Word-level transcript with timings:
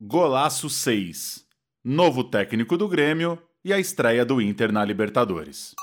Golaço 0.00 0.70
6. 0.70 1.44
Novo 1.84 2.22
técnico 2.22 2.76
do 2.76 2.86
Grêmio 2.86 3.36
e 3.64 3.72
a 3.72 3.80
estreia 3.80 4.24
do 4.24 4.40
Inter 4.40 4.70
na 4.70 4.84
Libertadores. 4.84 5.74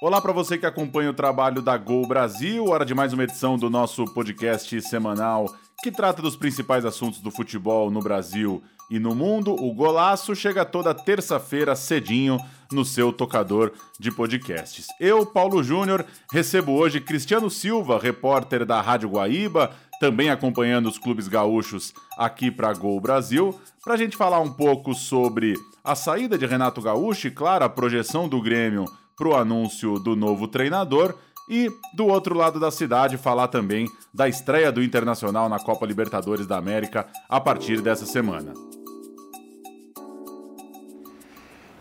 Olá 0.00 0.20
para 0.20 0.32
você 0.32 0.56
que 0.56 0.66
acompanha 0.66 1.10
o 1.10 1.14
trabalho 1.14 1.60
da 1.60 1.76
Gol 1.76 2.06
Brasil, 2.06 2.66
hora 2.66 2.84
de 2.84 2.94
mais 2.94 3.12
uma 3.12 3.24
edição 3.24 3.56
do 3.56 3.68
nosso 3.68 4.04
podcast 4.04 4.80
semanal 4.82 5.52
que 5.82 5.90
trata 5.90 6.22
dos 6.22 6.36
principais 6.36 6.84
assuntos 6.84 7.20
do 7.20 7.32
futebol 7.32 7.90
no 7.90 8.00
Brasil 8.00 8.62
e 8.90 8.98
no 8.98 9.14
mundo. 9.14 9.54
O 9.54 9.72
Golaço 9.72 10.34
chega 10.34 10.64
toda 10.64 10.94
terça-feira 10.94 11.74
cedinho 11.74 12.38
no 12.72 12.84
seu 12.84 13.12
tocador 13.12 13.72
de 13.98 14.10
podcasts. 14.10 14.86
Eu, 14.98 15.24
Paulo 15.24 15.62
Júnior, 15.62 16.04
recebo 16.32 16.72
hoje 16.72 17.00
Cristiano 17.00 17.48
Silva, 17.48 17.98
repórter 17.98 18.64
da 18.64 18.80
Rádio 18.80 19.10
Guaíba, 19.10 19.70
também 20.00 20.30
acompanhando 20.30 20.88
os 20.88 20.98
clubes 20.98 21.28
gaúchos 21.28 21.94
aqui 22.18 22.50
para 22.50 22.72
Gol 22.74 23.00
Brasil, 23.00 23.58
para 23.82 23.94
a 23.94 23.96
gente 23.96 24.16
falar 24.16 24.40
um 24.40 24.52
pouco 24.52 24.94
sobre 24.94 25.54
a 25.82 25.94
saída 25.94 26.36
de 26.36 26.46
Renato 26.46 26.80
Gaúcho 26.82 27.28
e, 27.28 27.30
claro, 27.30 27.64
a 27.64 27.68
projeção 27.68 28.28
do 28.28 28.40
Grêmio 28.42 28.86
para 29.16 29.28
o 29.28 29.36
anúncio 29.36 29.98
do 29.98 30.16
novo 30.16 30.48
treinador 30.48 31.14
e 31.48 31.70
do 31.94 32.06
outro 32.06 32.36
lado 32.36 32.58
da 32.58 32.70
cidade 32.70 33.18
falar 33.18 33.48
também 33.48 33.88
da 34.12 34.28
estreia 34.28 34.72
do 34.72 34.82
Internacional 34.82 35.48
na 35.48 35.58
Copa 35.58 35.86
Libertadores 35.86 36.46
da 36.46 36.56
América 36.56 37.06
a 37.28 37.40
partir 37.40 37.80
dessa 37.80 38.06
semana. 38.06 38.54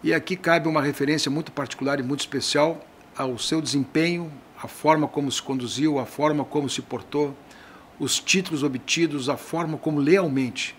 E 0.04 0.14
aqui 0.14 0.36
cabe 0.36 0.68
uma 0.68 0.82
referência 0.82 1.32
muito 1.32 1.50
particular 1.50 1.98
e 1.98 2.04
muito 2.04 2.20
especial 2.20 2.86
ao 3.16 3.38
seu 3.38 3.62
desempenho, 3.62 4.30
a 4.62 4.68
forma 4.68 5.08
como 5.08 5.32
se 5.32 5.42
conduziu, 5.42 5.98
a 5.98 6.06
forma 6.06 6.44
como 6.44 6.70
se 6.70 6.82
portou, 6.82 7.34
os 7.98 8.20
títulos 8.20 8.64
obtidos, 8.64 9.30
a 9.30 9.38
forma 9.38 9.78
como 9.78 10.02
lealmente 10.02 10.76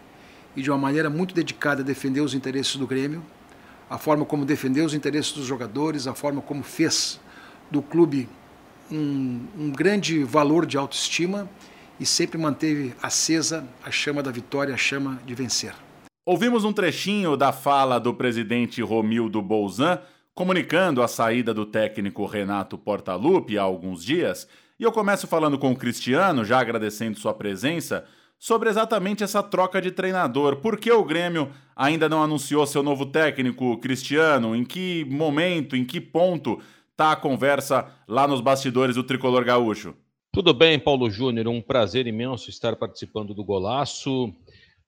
e 0.55 0.61
de 0.61 0.71
uma 0.71 0.77
maneira 0.77 1.09
muito 1.09 1.35
dedicada 1.35 1.83
defendeu 1.83 2.23
os 2.23 2.35
interesses 2.35 2.77
do 2.77 2.87
Grêmio, 2.87 3.23
a 3.89 3.97
forma 3.97 4.27
como 4.27 4.45
defendeu 4.45 4.85
os 4.85 4.93
interesses 4.93 5.33
dos 5.33 5.47
jogadores, 5.47 6.07
a 6.07 6.15
forma 6.15 6.43
como 6.43 6.63
fez 6.63 7.19
do 7.71 7.81
clube 7.81 8.29
um, 8.91 9.41
um 9.59 9.71
grande 9.71 10.23
valor 10.23 10.67
de 10.67 10.77
autoestima 10.77 11.49
e 11.99 12.05
sempre 12.05 12.37
manteve 12.37 12.95
acesa 13.03 13.67
a 13.83 13.91
chama 13.91 14.23
da 14.23 14.31
vitória, 14.31 14.75
a 14.75 14.77
chama 14.77 15.19
de 15.25 15.35
vencer. 15.35 15.84
Ouvimos 16.27 16.65
um 16.65 16.73
trechinho 16.73 17.37
da 17.37 17.53
fala 17.53 18.01
do 18.01 18.15
presidente 18.15 18.81
Romildo 18.81 19.43
Bolzan 19.43 20.01
comunicando 20.35 21.03
a 21.03 21.07
saída 21.07 21.53
do 21.53 21.67
técnico 21.67 22.25
Renato 22.25 22.79
Portaluppi 22.79 23.59
há 23.59 23.63
alguns 23.63 24.03
dias, 24.03 24.49
e 24.81 24.85
eu 24.85 24.91
começo 24.91 25.27
falando 25.27 25.59
com 25.59 25.71
o 25.71 25.77
Cristiano, 25.77 26.43
já 26.43 26.59
agradecendo 26.59 27.19
sua 27.19 27.35
presença, 27.35 28.07
sobre 28.39 28.71
exatamente 28.71 29.23
essa 29.23 29.43
troca 29.43 29.83
de 29.83 29.91
treinador. 29.91 30.57
Por 30.57 30.79
que 30.79 30.91
o 30.91 31.05
Grêmio 31.05 31.51
ainda 31.77 32.09
não 32.09 32.23
anunciou 32.23 32.67
seu 32.67 32.83
novo 32.83 33.05
técnico, 33.05 33.77
Cristiano? 33.77 34.57
Em 34.57 34.65
que 34.65 35.05
momento, 35.05 35.77
em 35.77 35.85
que 35.85 36.01
ponto 36.01 36.59
está 36.91 37.13
a 37.13 37.17
conversa 37.17 37.87
lá 38.09 38.27
nos 38.27 38.41
bastidores 38.41 38.97
do 38.97 39.05
Tricolor 39.05 39.45
Gaúcho? 39.45 39.95
Tudo 40.33 40.55
bem, 40.55 40.81
Paulo 40.81 41.11
Júnior, 41.11 41.47
um 41.49 41.61
prazer 41.61 42.07
imenso 42.07 42.49
estar 42.49 42.75
participando 42.77 43.35
do 43.35 43.45
Golaço. 43.45 44.35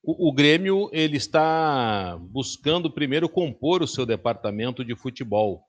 O, 0.09 0.33
Grêmio 0.33 0.89
ele 0.93 1.17
está 1.17 2.17
buscando 2.31 2.89
primeiro 2.89 3.29
compor 3.29 3.83
o 3.83 3.89
seu 3.89 4.07
departamento 4.07 4.85
de 4.85 4.95
futebol. 4.95 5.65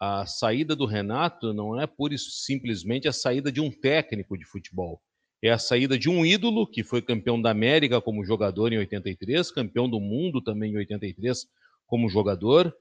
A 0.00 0.24
saída 0.24 0.76
do 0.76 0.86
Renato 0.86 1.52
não 1.52 1.80
é 1.80 1.84
por 1.84 2.16
simplesmente 2.16 3.08
a 3.08 3.12
saída 3.12 3.50
de 3.50 3.60
um 3.60 3.72
técnico 3.72 4.38
de 4.38 4.44
futebol. 4.44 5.02
É 5.42 5.50
a 5.50 5.58
saída 5.58 5.98
de 5.98 6.08
um 6.08 6.24
ídolo 6.24 6.64
que 6.64 6.84
foi 6.84 7.02
campeão 7.02 7.42
da 7.42 7.50
América 7.50 8.00
como 8.00 8.24
jogador 8.24 8.72
em 8.72 8.78
83, 8.78 9.50
campeão 9.50 9.90
do 9.90 9.98
mundo 9.98 10.40
também 10.40 10.70
em 10.70 10.76
83 10.76 11.44
como 11.84 12.08
jogador. 12.08 12.72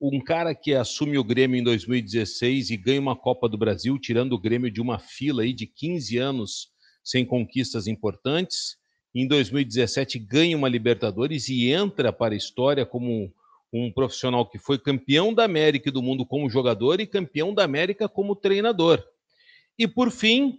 Um 0.00 0.18
cara 0.18 0.56
que 0.56 0.74
assume 0.74 1.18
o 1.18 1.22
Grêmio 1.22 1.56
em 1.56 1.62
2016 1.62 2.70
e 2.70 2.76
ganha 2.76 3.00
uma 3.00 3.14
Copa 3.14 3.48
do 3.48 3.56
Brasil, 3.56 3.96
tirando 3.96 4.32
o 4.32 4.40
Grêmio 4.40 4.72
de 4.72 4.80
uma 4.80 4.98
fila 4.98 5.44
aí 5.44 5.52
de 5.52 5.68
15 5.68 6.18
anos 6.18 6.72
sem 7.04 7.24
conquistas 7.24 7.86
importantes 7.86 8.81
em 9.14 9.26
2017 9.26 10.18
ganha 10.18 10.56
uma 10.56 10.68
Libertadores 10.68 11.48
e 11.48 11.70
entra 11.70 12.12
para 12.12 12.34
a 12.34 12.36
história 12.36 12.86
como 12.86 13.32
um 13.72 13.90
profissional 13.90 14.46
que 14.46 14.58
foi 14.58 14.78
campeão 14.78 15.32
da 15.32 15.44
América 15.44 15.88
e 15.88 15.92
do 15.92 16.02
mundo 16.02 16.26
como 16.26 16.50
jogador 16.50 17.00
e 17.00 17.06
campeão 17.06 17.54
da 17.54 17.64
América 17.64 18.08
como 18.08 18.36
treinador. 18.36 19.02
E 19.78 19.88
por 19.88 20.10
fim, 20.10 20.58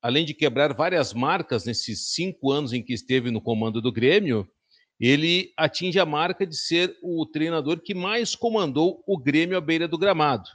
além 0.00 0.24
de 0.24 0.34
quebrar 0.34 0.72
várias 0.72 1.12
marcas 1.12 1.64
nesses 1.64 2.12
cinco 2.12 2.50
anos 2.50 2.72
em 2.72 2.82
que 2.82 2.92
esteve 2.92 3.30
no 3.30 3.40
comando 3.40 3.80
do 3.80 3.92
Grêmio, 3.92 4.48
ele 5.00 5.52
atinge 5.56 5.98
a 5.98 6.06
marca 6.06 6.46
de 6.46 6.56
ser 6.56 6.96
o 7.02 7.26
treinador 7.26 7.80
que 7.80 7.94
mais 7.94 8.36
comandou 8.36 9.02
o 9.06 9.18
Grêmio 9.18 9.56
à 9.56 9.60
beira 9.60 9.88
do 9.88 9.98
gramado. 9.98 10.48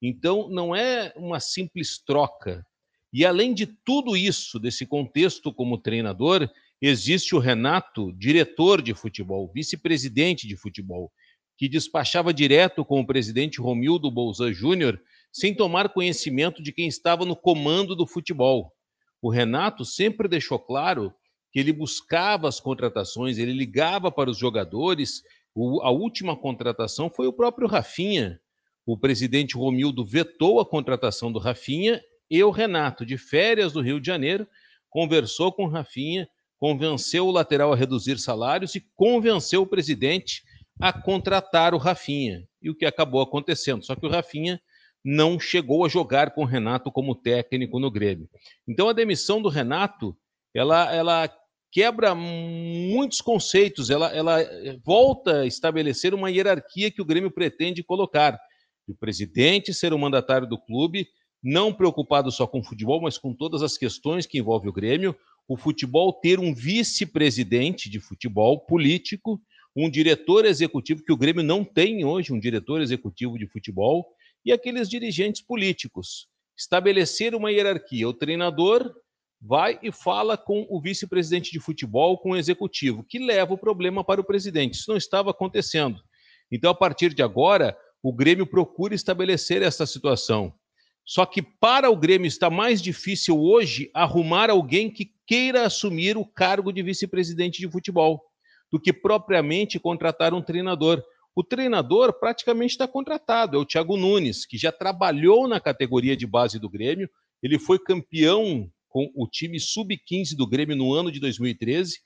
Então, 0.00 0.48
não 0.48 0.74
é 0.74 1.12
uma 1.16 1.40
simples 1.40 1.98
troca. 1.98 2.64
E 3.12 3.24
além 3.24 3.52
de 3.52 3.66
tudo 3.66 4.16
isso, 4.16 4.60
desse 4.60 4.86
contexto 4.86 5.52
como 5.52 5.78
treinador, 5.78 6.48
existe 6.80 7.34
o 7.34 7.38
Renato, 7.38 8.12
diretor 8.12 8.80
de 8.80 8.94
futebol, 8.94 9.50
vice-presidente 9.52 10.46
de 10.46 10.56
futebol, 10.56 11.10
que 11.56 11.68
despachava 11.68 12.32
direto 12.32 12.84
com 12.84 13.00
o 13.00 13.06
presidente 13.06 13.60
Romildo 13.60 14.10
Bolzan 14.10 14.52
Júnior, 14.52 15.00
sem 15.32 15.54
tomar 15.54 15.88
conhecimento 15.88 16.62
de 16.62 16.72
quem 16.72 16.86
estava 16.86 17.24
no 17.24 17.34
comando 17.34 17.96
do 17.96 18.06
futebol. 18.06 18.72
O 19.20 19.28
Renato 19.30 19.84
sempre 19.84 20.28
deixou 20.28 20.58
claro 20.58 21.12
que 21.50 21.58
ele 21.58 21.72
buscava 21.72 22.48
as 22.48 22.60
contratações, 22.60 23.38
ele 23.38 23.52
ligava 23.52 24.12
para 24.12 24.30
os 24.30 24.38
jogadores. 24.38 25.22
O, 25.54 25.82
a 25.82 25.90
última 25.90 26.36
contratação 26.36 27.10
foi 27.10 27.26
o 27.26 27.32
próprio 27.32 27.66
Rafinha. 27.66 28.40
O 28.86 28.96
presidente 28.96 29.56
Romildo 29.56 30.06
vetou 30.06 30.60
a 30.60 30.66
contratação 30.66 31.32
do 31.32 31.38
Rafinha 31.38 32.00
e 32.30 32.42
o 32.42 32.50
Renato, 32.50 33.04
de 33.04 33.18
férias 33.18 33.72
do 33.72 33.80
Rio 33.80 34.00
de 34.00 34.06
Janeiro, 34.06 34.46
conversou 34.88 35.52
com 35.52 35.64
o 35.64 35.68
Rafinha 35.68 36.28
convenceu 36.58 37.26
o 37.26 37.30
lateral 37.30 37.72
a 37.72 37.76
reduzir 37.76 38.18
salários 38.18 38.74
e 38.74 38.84
convenceu 38.96 39.62
o 39.62 39.66
presidente 39.66 40.42
a 40.80 40.92
contratar 40.92 41.74
o 41.74 41.78
Rafinha. 41.78 42.46
E 42.60 42.70
o 42.70 42.74
que 42.74 42.84
acabou 42.84 43.20
acontecendo? 43.20 43.84
Só 43.84 43.94
que 43.94 44.06
o 44.06 44.10
Rafinha 44.10 44.60
não 45.04 45.38
chegou 45.38 45.84
a 45.84 45.88
jogar 45.88 46.34
com 46.34 46.42
o 46.42 46.46
Renato 46.46 46.90
como 46.90 47.14
técnico 47.14 47.78
no 47.78 47.90
Grêmio. 47.90 48.28
Então 48.66 48.88
a 48.88 48.92
demissão 48.92 49.40
do 49.40 49.48
Renato, 49.48 50.16
ela, 50.54 50.92
ela 50.94 51.30
quebra 51.70 52.14
muitos 52.14 53.20
conceitos, 53.20 53.90
ela, 53.90 54.08
ela 54.14 54.38
volta 54.84 55.40
a 55.40 55.46
estabelecer 55.46 56.14
uma 56.14 56.30
hierarquia 56.30 56.90
que 56.90 57.02
o 57.02 57.04
Grêmio 57.04 57.30
pretende 57.30 57.82
colocar. 57.82 58.38
O 58.86 58.94
presidente 58.94 59.74
ser 59.74 59.92
o 59.92 59.98
mandatário 59.98 60.48
do 60.48 60.58
clube, 60.58 61.06
não 61.42 61.72
preocupado 61.72 62.32
só 62.32 62.46
com 62.46 62.60
o 62.60 62.64
futebol, 62.64 63.00
mas 63.00 63.18
com 63.18 63.34
todas 63.34 63.62
as 63.62 63.76
questões 63.76 64.26
que 64.26 64.38
envolvem 64.38 64.70
o 64.70 64.72
Grêmio, 64.72 65.14
o 65.48 65.56
futebol 65.56 66.12
ter 66.12 66.38
um 66.38 66.54
vice-presidente 66.54 67.88
de 67.88 67.98
futebol 67.98 68.60
político, 68.60 69.40
um 69.74 69.88
diretor 69.88 70.44
executivo, 70.44 71.02
que 71.02 71.12
o 71.12 71.16
Grêmio 71.16 71.42
não 71.42 71.64
tem 71.64 72.04
hoje, 72.04 72.32
um 72.32 72.38
diretor 72.38 72.82
executivo 72.82 73.38
de 73.38 73.46
futebol, 73.46 74.06
e 74.44 74.52
aqueles 74.52 74.88
dirigentes 74.88 75.40
políticos. 75.40 76.28
Estabelecer 76.56 77.34
uma 77.34 77.50
hierarquia. 77.50 78.08
O 78.08 78.12
treinador 78.12 78.92
vai 79.40 79.78
e 79.82 79.90
fala 79.90 80.36
com 80.36 80.66
o 80.68 80.80
vice-presidente 80.80 81.50
de 81.50 81.60
futebol, 81.60 82.18
com 82.18 82.32
o 82.32 82.36
executivo, 82.36 83.04
que 83.04 83.18
leva 83.18 83.54
o 83.54 83.58
problema 83.58 84.04
para 84.04 84.20
o 84.20 84.24
presidente. 84.24 84.74
Isso 84.74 84.90
não 84.90 84.98
estava 84.98 85.30
acontecendo. 85.30 86.00
Então, 86.50 86.70
a 86.70 86.74
partir 86.74 87.14
de 87.14 87.22
agora, 87.22 87.76
o 88.02 88.12
Grêmio 88.12 88.46
procura 88.46 88.94
estabelecer 88.94 89.62
essa 89.62 89.86
situação. 89.86 90.52
Só 91.04 91.24
que 91.24 91.40
para 91.40 91.90
o 91.90 91.96
Grêmio 91.96 92.26
está 92.26 92.50
mais 92.50 92.82
difícil 92.82 93.40
hoje 93.40 93.90
arrumar 93.94 94.50
alguém 94.50 94.90
que 94.90 95.12
queira 95.28 95.66
assumir 95.66 96.16
o 96.16 96.24
cargo 96.24 96.72
de 96.72 96.82
vice-presidente 96.82 97.60
de 97.60 97.70
futebol 97.70 98.22
do 98.72 98.80
que 98.80 98.94
propriamente 98.94 99.78
contratar 99.78 100.32
um 100.32 100.42
treinador. 100.42 101.02
O 101.36 101.44
treinador 101.44 102.18
praticamente 102.18 102.72
está 102.72 102.88
contratado, 102.88 103.56
é 103.56 103.60
o 103.60 103.64
Thiago 103.64 103.96
Nunes, 103.98 104.46
que 104.46 104.56
já 104.56 104.72
trabalhou 104.72 105.46
na 105.46 105.60
categoria 105.60 106.16
de 106.16 106.26
base 106.26 106.58
do 106.58 106.68
Grêmio, 106.68 107.08
ele 107.42 107.58
foi 107.58 107.78
campeão 107.78 108.68
com 108.88 109.10
o 109.14 109.28
time 109.28 109.60
sub-15 109.60 110.34
do 110.34 110.46
Grêmio 110.46 110.74
no 110.74 110.92
ano 110.92 111.12
de 111.12 111.20
2013. 111.20 111.98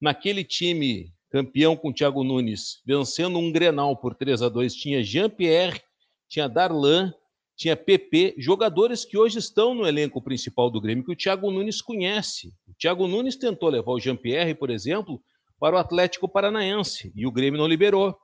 Naquele 0.00 0.42
time 0.42 1.12
campeão 1.30 1.76
com 1.76 1.90
o 1.90 1.92
Thiago 1.92 2.24
Nunes, 2.24 2.80
vencendo 2.84 3.38
um 3.38 3.52
Grenal 3.52 3.96
por 3.96 4.14
3 4.14 4.42
a 4.42 4.48
2, 4.48 4.74
tinha 4.74 5.04
Jean-Pierre, 5.04 5.80
tinha 6.28 6.48
Darlan, 6.48 7.12
tinha 7.60 7.76
PP, 7.76 8.36
jogadores 8.38 9.04
que 9.04 9.18
hoje 9.18 9.38
estão 9.38 9.74
no 9.74 9.86
elenco 9.86 10.22
principal 10.22 10.70
do 10.70 10.80
Grêmio, 10.80 11.04
que 11.04 11.12
o 11.12 11.16
Thiago 11.16 11.50
Nunes 11.50 11.82
conhece. 11.82 12.54
O 12.66 12.72
Thiago 12.72 13.06
Nunes 13.06 13.36
tentou 13.36 13.68
levar 13.68 13.92
o 13.92 14.00
Jean-Pierre, 14.00 14.54
por 14.54 14.70
exemplo, 14.70 15.22
para 15.58 15.76
o 15.76 15.78
Atlético 15.78 16.26
Paranaense, 16.26 17.12
e 17.14 17.26
o 17.26 17.30
Grêmio 17.30 17.60
não 17.60 17.68
liberou. 17.68 18.16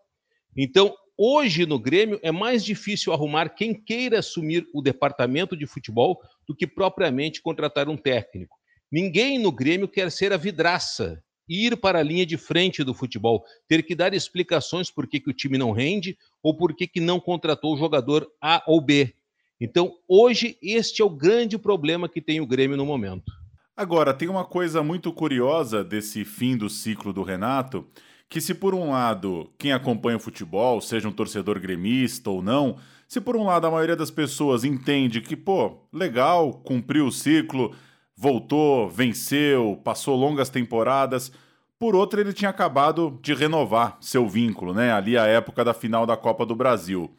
Então, 0.56 0.96
hoje 1.18 1.66
no 1.66 1.78
Grêmio 1.78 2.18
é 2.22 2.32
mais 2.32 2.64
difícil 2.64 3.12
arrumar 3.12 3.50
quem 3.50 3.74
queira 3.74 4.20
assumir 4.20 4.66
o 4.72 4.80
departamento 4.80 5.54
de 5.54 5.66
futebol 5.66 6.18
do 6.48 6.56
que 6.56 6.66
propriamente 6.66 7.42
contratar 7.42 7.90
um 7.90 7.96
técnico. 7.98 8.56
Ninguém 8.90 9.38
no 9.38 9.52
Grêmio 9.52 9.86
quer 9.86 10.10
ser 10.10 10.32
a 10.32 10.38
vidraça, 10.38 11.22
ir 11.46 11.76
para 11.76 11.98
a 11.98 12.02
linha 12.02 12.24
de 12.24 12.38
frente 12.38 12.82
do 12.82 12.94
futebol, 12.94 13.44
ter 13.68 13.82
que 13.82 13.94
dar 13.94 14.14
explicações 14.14 14.90
por 14.90 15.06
que, 15.06 15.20
que 15.20 15.28
o 15.28 15.34
time 15.34 15.58
não 15.58 15.72
rende 15.72 16.16
ou 16.42 16.56
por 16.56 16.74
que, 16.74 16.86
que 16.86 17.00
não 17.00 17.20
contratou 17.20 17.74
o 17.74 17.76
jogador 17.76 18.26
A 18.40 18.62
ou 18.66 18.80
B. 18.80 19.14
Então, 19.60 19.94
hoje, 20.06 20.58
este 20.62 21.00
é 21.00 21.04
o 21.04 21.10
grande 21.10 21.56
problema 21.56 22.08
que 22.08 22.20
tem 22.20 22.40
o 22.40 22.46
Grêmio 22.46 22.76
no 22.76 22.84
momento. 22.84 23.32
Agora, 23.74 24.12
tem 24.12 24.28
uma 24.28 24.44
coisa 24.44 24.82
muito 24.82 25.12
curiosa 25.12 25.82
desse 25.82 26.24
fim 26.24 26.56
do 26.56 26.68
ciclo 26.68 27.12
do 27.12 27.22
Renato, 27.22 27.86
que 28.28 28.40
se 28.40 28.54
por 28.54 28.74
um 28.74 28.90
lado 28.90 29.50
quem 29.58 29.72
acompanha 29.72 30.16
o 30.16 30.20
futebol, 30.20 30.80
seja 30.80 31.08
um 31.08 31.12
torcedor 31.12 31.58
gremista 31.60 32.30
ou 32.30 32.42
não, 32.42 32.76
se 33.08 33.20
por 33.20 33.36
um 33.36 33.44
lado 33.44 33.66
a 33.66 33.70
maioria 33.70 33.96
das 33.96 34.10
pessoas 34.10 34.64
entende 34.64 35.20
que, 35.20 35.36
pô, 35.36 35.78
legal, 35.92 36.52
cumpriu 36.52 37.06
o 37.06 37.12
ciclo, 37.12 37.74
voltou, 38.16 38.88
venceu, 38.88 39.80
passou 39.84 40.16
longas 40.16 40.48
temporadas, 40.48 41.30
por 41.78 41.94
outro 41.94 42.20
ele 42.20 42.32
tinha 42.32 42.50
acabado 42.50 43.18
de 43.22 43.34
renovar 43.34 43.98
seu 44.00 44.26
vínculo, 44.26 44.72
né? 44.72 44.92
Ali 44.92 45.16
a 45.16 45.26
época 45.26 45.64
da 45.64 45.74
final 45.74 46.06
da 46.06 46.16
Copa 46.16 46.44
do 46.44 46.56
Brasil. 46.56 47.10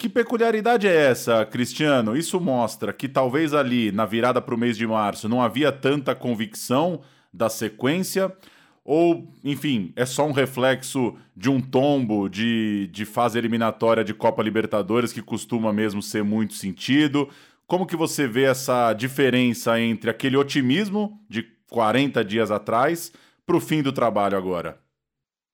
Que 0.00 0.08
peculiaridade 0.08 0.88
é 0.88 0.96
essa, 1.10 1.44
Cristiano? 1.44 2.16
Isso 2.16 2.40
mostra 2.40 2.90
que 2.90 3.06
talvez 3.06 3.52
ali, 3.52 3.92
na 3.92 4.06
virada 4.06 4.40
para 4.40 4.54
o 4.54 4.58
mês 4.58 4.74
de 4.74 4.86
março, 4.86 5.28
não 5.28 5.42
havia 5.42 5.70
tanta 5.70 6.14
convicção 6.14 7.02
da 7.30 7.50
sequência, 7.50 8.34
ou, 8.82 9.30
enfim, 9.44 9.92
é 9.94 10.06
só 10.06 10.26
um 10.26 10.32
reflexo 10.32 11.14
de 11.36 11.50
um 11.50 11.60
tombo 11.60 12.30
de, 12.30 12.88
de 12.90 13.04
fase 13.04 13.36
eliminatória 13.36 14.02
de 14.02 14.14
Copa 14.14 14.42
Libertadores 14.42 15.12
que 15.12 15.20
costuma 15.20 15.70
mesmo 15.70 16.00
ser 16.00 16.24
muito 16.24 16.54
sentido? 16.54 17.28
Como 17.66 17.84
que 17.84 17.94
você 17.94 18.26
vê 18.26 18.44
essa 18.44 18.94
diferença 18.94 19.78
entre 19.78 20.08
aquele 20.08 20.38
otimismo 20.38 21.20
de 21.28 21.42
40 21.68 22.24
dias 22.24 22.50
atrás 22.50 23.12
para 23.44 23.54
o 23.54 23.60
fim 23.60 23.82
do 23.82 23.92
trabalho 23.92 24.38
agora? 24.38 24.80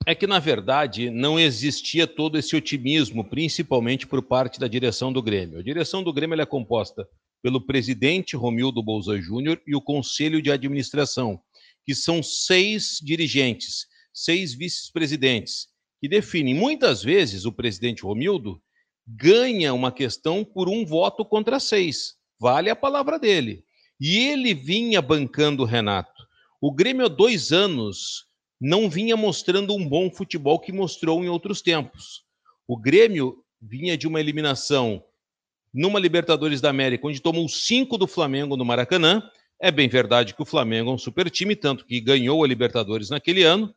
É 0.08 0.14
que, 0.14 0.25
na 0.25 0.38
verdade, 0.38 1.11
não 1.11 1.37
existia 1.37 2.06
todo 2.06 2.38
esse 2.38 2.55
otimismo, 2.55 3.29
principalmente 3.29 4.06
por 4.06 4.23
parte 4.23 4.61
da 4.61 4.69
direção 4.69 5.12
do 5.12 5.20
Grêmio. 5.20 5.58
A 5.58 5.62
direção 5.64 6.00
do 6.00 6.12
Grêmio 6.12 6.41
é 6.41 6.47
composta 6.47 7.05
pelo 7.43 7.61
presidente 7.61 8.37
Romildo 8.37 8.81
Bolsa 8.81 9.20
Júnior 9.20 9.61
e 9.67 9.75
o 9.75 9.81
conselho 9.81 10.41
de 10.41 10.49
administração, 10.49 11.41
que 11.85 11.93
são 11.93 12.23
seis 12.23 13.00
dirigentes, 13.03 13.87
seis 14.14 14.55
vice-presidentes, 14.55 15.67
que 16.00 16.08
definem. 16.08 16.55
Muitas 16.55 17.03
vezes 17.03 17.44
o 17.44 17.53
presidente 17.53 18.05
Romildo 18.05 18.62
ganha 19.05 19.75
uma 19.75 19.91
questão 19.91 20.44
por 20.44 20.69
um 20.69 20.87
voto 20.87 21.25
contra 21.25 21.58
seis. 21.58 22.14
Vale 22.38 22.70
a 22.70 22.76
palavra 22.76 23.19
dele. 23.19 23.64
E 24.00 24.19
ele 24.19 24.55
vinha 24.55 25.03
bancando 25.03 25.64
o 25.64 25.67
Renato. 25.67 26.23
O 26.61 26.73
Grêmio 26.73 27.06
há 27.06 27.08
dois 27.08 27.50
anos 27.50 28.25
não 28.61 28.88
vinha 28.88 29.17
mostrando 29.17 29.75
um 29.75 29.87
bom 29.87 30.11
futebol 30.11 30.58
que 30.58 30.73
mostrou 30.73 31.23
em 31.23 31.29
outros 31.29 31.61
tempos. 31.61 32.25
O 32.67 32.76
Grêmio 32.76 33.44
vinha 33.61 33.97
de 33.97 34.06
uma 34.06 34.20
eliminação 34.20 35.03
numa 35.73 36.00
Libertadores 36.00 36.61
da 36.61 36.70
América, 36.70 37.06
onde 37.06 37.20
tomou 37.20 37.49
cinco 37.49 37.99
do 37.99 38.06
Flamengo 38.06 38.56
no 38.56 38.64
Maracanã. 38.64 39.23
É 39.61 39.70
bem 39.70 39.88
verdade 39.88 40.35
que 40.35 40.43
o 40.43 40.47
Flamengo 40.47 40.91
é 40.91 40.94
um 40.94 40.99
super 40.99 41.31
time, 41.31 41.55
tanto 41.55 41.85
que 41.85 42.00
ganhou 42.00 42.43
a 42.43 42.49
Libertadores 42.49 43.11
naquele 43.11 43.43
ano, 43.43 43.75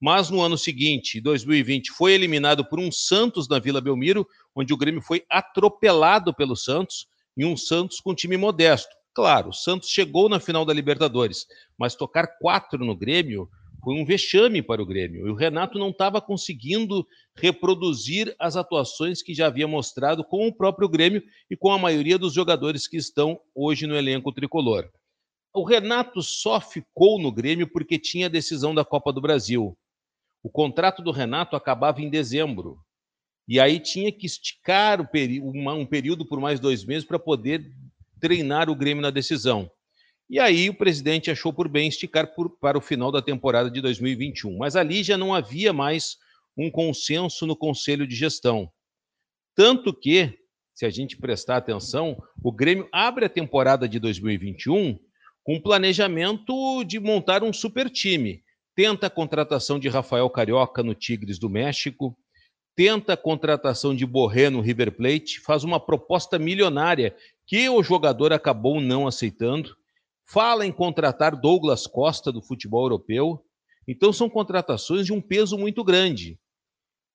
mas 0.00 0.30
no 0.30 0.40
ano 0.40 0.58
seguinte, 0.58 1.20
2020, 1.20 1.92
foi 1.92 2.12
eliminado 2.12 2.64
por 2.64 2.80
um 2.80 2.90
Santos 2.90 3.48
na 3.48 3.58
Vila 3.58 3.80
Belmiro, 3.80 4.26
onde 4.54 4.72
o 4.72 4.76
Grêmio 4.76 5.00
foi 5.00 5.24
atropelado 5.28 6.34
pelo 6.34 6.56
Santos, 6.56 7.06
e 7.36 7.44
um 7.44 7.56
Santos 7.56 8.00
com 8.00 8.14
time 8.14 8.36
modesto. 8.36 8.94
Claro, 9.14 9.50
o 9.50 9.52
Santos 9.52 9.88
chegou 9.88 10.28
na 10.28 10.40
final 10.40 10.64
da 10.64 10.72
Libertadores, 10.72 11.46
mas 11.78 11.94
tocar 11.94 12.38
quatro 12.38 12.84
no 12.84 12.96
Grêmio 12.96 13.48
foi 13.82 13.94
um 13.94 14.04
vexame 14.04 14.62
para 14.62 14.80
o 14.80 14.86
Grêmio. 14.86 15.26
E 15.26 15.30
o 15.30 15.34
Renato 15.34 15.78
não 15.78 15.90
estava 15.90 16.20
conseguindo 16.20 17.04
reproduzir 17.34 18.34
as 18.38 18.56
atuações 18.56 19.22
que 19.22 19.34
já 19.34 19.48
havia 19.48 19.66
mostrado 19.66 20.22
com 20.24 20.46
o 20.46 20.54
próprio 20.54 20.88
Grêmio 20.88 21.22
e 21.50 21.56
com 21.56 21.72
a 21.72 21.78
maioria 21.78 22.16
dos 22.16 22.32
jogadores 22.32 22.86
que 22.86 22.96
estão 22.96 23.40
hoje 23.54 23.86
no 23.86 23.96
elenco 23.96 24.32
tricolor. 24.32 24.88
O 25.52 25.64
Renato 25.64 26.22
só 26.22 26.60
ficou 26.60 27.20
no 27.20 27.32
Grêmio 27.32 27.68
porque 27.70 27.98
tinha 27.98 28.26
a 28.26 28.30
decisão 28.30 28.74
da 28.74 28.84
Copa 28.84 29.12
do 29.12 29.20
Brasil. 29.20 29.76
O 30.42 30.48
contrato 30.48 31.02
do 31.02 31.10
Renato 31.10 31.56
acabava 31.56 32.00
em 32.00 32.08
dezembro. 32.08 32.78
E 33.48 33.58
aí 33.58 33.80
tinha 33.80 34.12
que 34.12 34.26
esticar 34.26 35.00
um 35.00 35.86
período 35.86 36.24
por 36.24 36.40
mais 36.40 36.60
dois 36.60 36.84
meses 36.84 37.04
para 37.06 37.18
poder 37.18 37.68
treinar 38.20 38.70
o 38.70 38.76
Grêmio 38.76 39.02
na 39.02 39.10
decisão. 39.10 39.68
E 40.32 40.38
aí 40.38 40.70
o 40.70 40.74
presidente 40.74 41.30
achou 41.30 41.52
por 41.52 41.68
bem 41.68 41.86
esticar 41.86 42.34
por, 42.34 42.48
para 42.58 42.78
o 42.78 42.80
final 42.80 43.12
da 43.12 43.20
temporada 43.20 43.70
de 43.70 43.82
2021. 43.82 44.56
Mas 44.56 44.76
ali 44.76 45.02
já 45.02 45.18
não 45.18 45.34
havia 45.34 45.74
mais 45.74 46.16
um 46.56 46.70
consenso 46.70 47.46
no 47.46 47.54
conselho 47.54 48.06
de 48.06 48.16
gestão. 48.16 48.72
Tanto 49.54 49.92
que, 49.92 50.32
se 50.74 50.86
a 50.86 50.90
gente 50.90 51.18
prestar 51.18 51.58
atenção, 51.58 52.16
o 52.42 52.50
Grêmio 52.50 52.88
abre 52.90 53.26
a 53.26 53.28
temporada 53.28 53.86
de 53.86 53.98
2021 53.98 54.98
com 55.44 55.60
planejamento 55.60 56.82
de 56.82 56.98
montar 56.98 57.42
um 57.42 57.52
super 57.52 57.90
time. 57.90 58.42
Tenta 58.74 59.08
a 59.08 59.10
contratação 59.10 59.78
de 59.78 59.90
Rafael 59.90 60.30
Carioca 60.30 60.82
no 60.82 60.94
Tigres 60.94 61.38
do 61.38 61.50
México, 61.50 62.16
tenta 62.74 63.12
a 63.12 63.18
contratação 63.18 63.94
de 63.94 64.06
Borré 64.06 64.48
no 64.48 64.62
River 64.62 64.92
Plate, 64.92 65.40
faz 65.40 65.62
uma 65.62 65.78
proposta 65.78 66.38
milionária 66.38 67.14
que 67.46 67.68
o 67.68 67.82
jogador 67.82 68.32
acabou 68.32 68.80
não 68.80 69.06
aceitando 69.06 69.76
fala 70.24 70.66
em 70.66 70.72
contratar 70.72 71.36
Douglas 71.36 71.86
Costa 71.86 72.32
do 72.32 72.42
futebol 72.42 72.84
europeu. 72.84 73.44
Então 73.86 74.12
são 74.12 74.28
contratações 74.28 75.06
de 75.06 75.12
um 75.12 75.20
peso 75.20 75.58
muito 75.58 75.82
grande. 75.82 76.38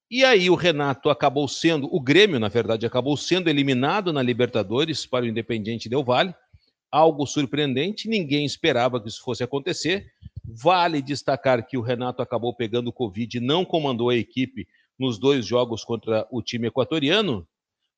E 0.10 0.24
aí 0.24 0.50
o 0.50 0.56
Renato 0.56 1.10
acabou 1.10 1.48
sendo, 1.48 1.88
o 1.94 2.00
Grêmio, 2.00 2.40
na 2.40 2.48
verdade, 2.48 2.86
acabou 2.86 3.18
sendo 3.18 3.50
eliminado 3.50 4.14
na 4.14 4.22
Libertadores 4.22 5.06
para 5.06 5.26
o 5.26 5.28
Independiente 5.28 5.90
Del 5.90 6.04
Valle. 6.04 6.34
Algo 6.90 7.26
surpreendente, 7.26 8.08
ninguém 8.08 8.46
esperava 8.46 9.02
que 9.02 9.10
isso 9.10 9.22
fosse 9.22 9.44
acontecer. 9.44 10.10
Vale 10.46 11.02
destacar 11.02 11.66
que 11.68 11.78
o 11.78 11.82
Renato 11.82 12.22
acabou 12.22 12.56
pegando 12.56 12.94
Covid 12.94 13.38
e 13.38 13.42
não 13.42 13.66
comandou 13.66 14.10
a 14.10 14.16
equipe 14.16 14.66
nos 14.98 15.20
dois 15.20 15.46
jogos 15.46 15.84
contra 15.84 16.26
o 16.32 16.42
time 16.42 16.68
equatoriano, 16.68 17.48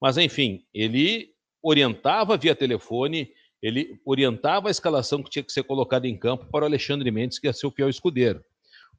mas 0.02 0.18
enfim, 0.18 0.66
ele 0.74 1.32
orientava 1.62 2.38
via 2.38 2.56
telefone, 2.56 3.32
ele 3.62 4.00
orientava 4.06 4.68
a 4.68 4.72
escalação 4.72 5.22
que 5.22 5.30
tinha 5.30 5.44
que 5.44 5.52
ser 5.52 5.64
colocada 5.64 6.08
em 6.08 6.18
campo 6.18 6.46
para 6.46 6.64
o 6.64 6.68
Alexandre 6.68 7.12
Mendes, 7.12 7.40
que 7.40 7.48
ia 7.48 7.54
ser 7.54 7.68
o 7.68 7.72
fiel 7.72 7.90
escudeiro. 7.90 8.44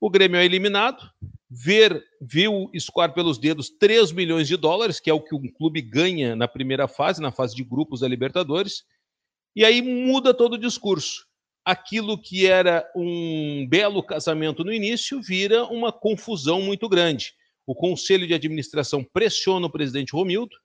O 0.01 0.09
Grêmio 0.09 0.39
é 0.39 0.45
eliminado, 0.45 1.11
ver, 1.51 2.03
viu 2.21 2.71
escoar 2.73 3.13
pelos 3.13 3.37
dedos 3.37 3.69
3 3.69 4.13
milhões 4.13 4.49
de 4.49 4.57
dólares, 4.57 4.99
que 4.99 5.11
é 5.11 5.15
o 5.15 5.21
que 5.21 5.35
um 5.35 5.47
clube 5.53 5.83
ganha 5.83 6.35
na 6.35 6.49
primeira 6.49 6.89
fase, 6.89 7.21
na 7.21 7.31
fase 7.31 7.55
de 7.55 7.63
grupos 7.63 8.01
da 8.01 8.09
Libertadores, 8.09 8.85
e 9.55 9.65
aí 9.65 9.83
muda 9.83 10.33
todo 10.33 10.55
o 10.55 10.59
discurso. 10.59 11.27
Aquilo 11.65 12.17
que 12.17 12.47
era 12.47 12.91
um 12.97 13.67
belo 13.69 14.03
casamento 14.03 14.65
no 14.65 14.73
início 14.73 15.21
vira 15.21 15.65
uma 15.67 15.93
confusão 15.93 16.63
muito 16.63 16.89
grande. 16.89 17.35
O 17.67 17.75
conselho 17.75 18.27
de 18.27 18.33
administração 18.33 19.05
pressiona 19.05 19.67
o 19.67 19.71
presidente 19.71 20.13
Romildo, 20.13 20.57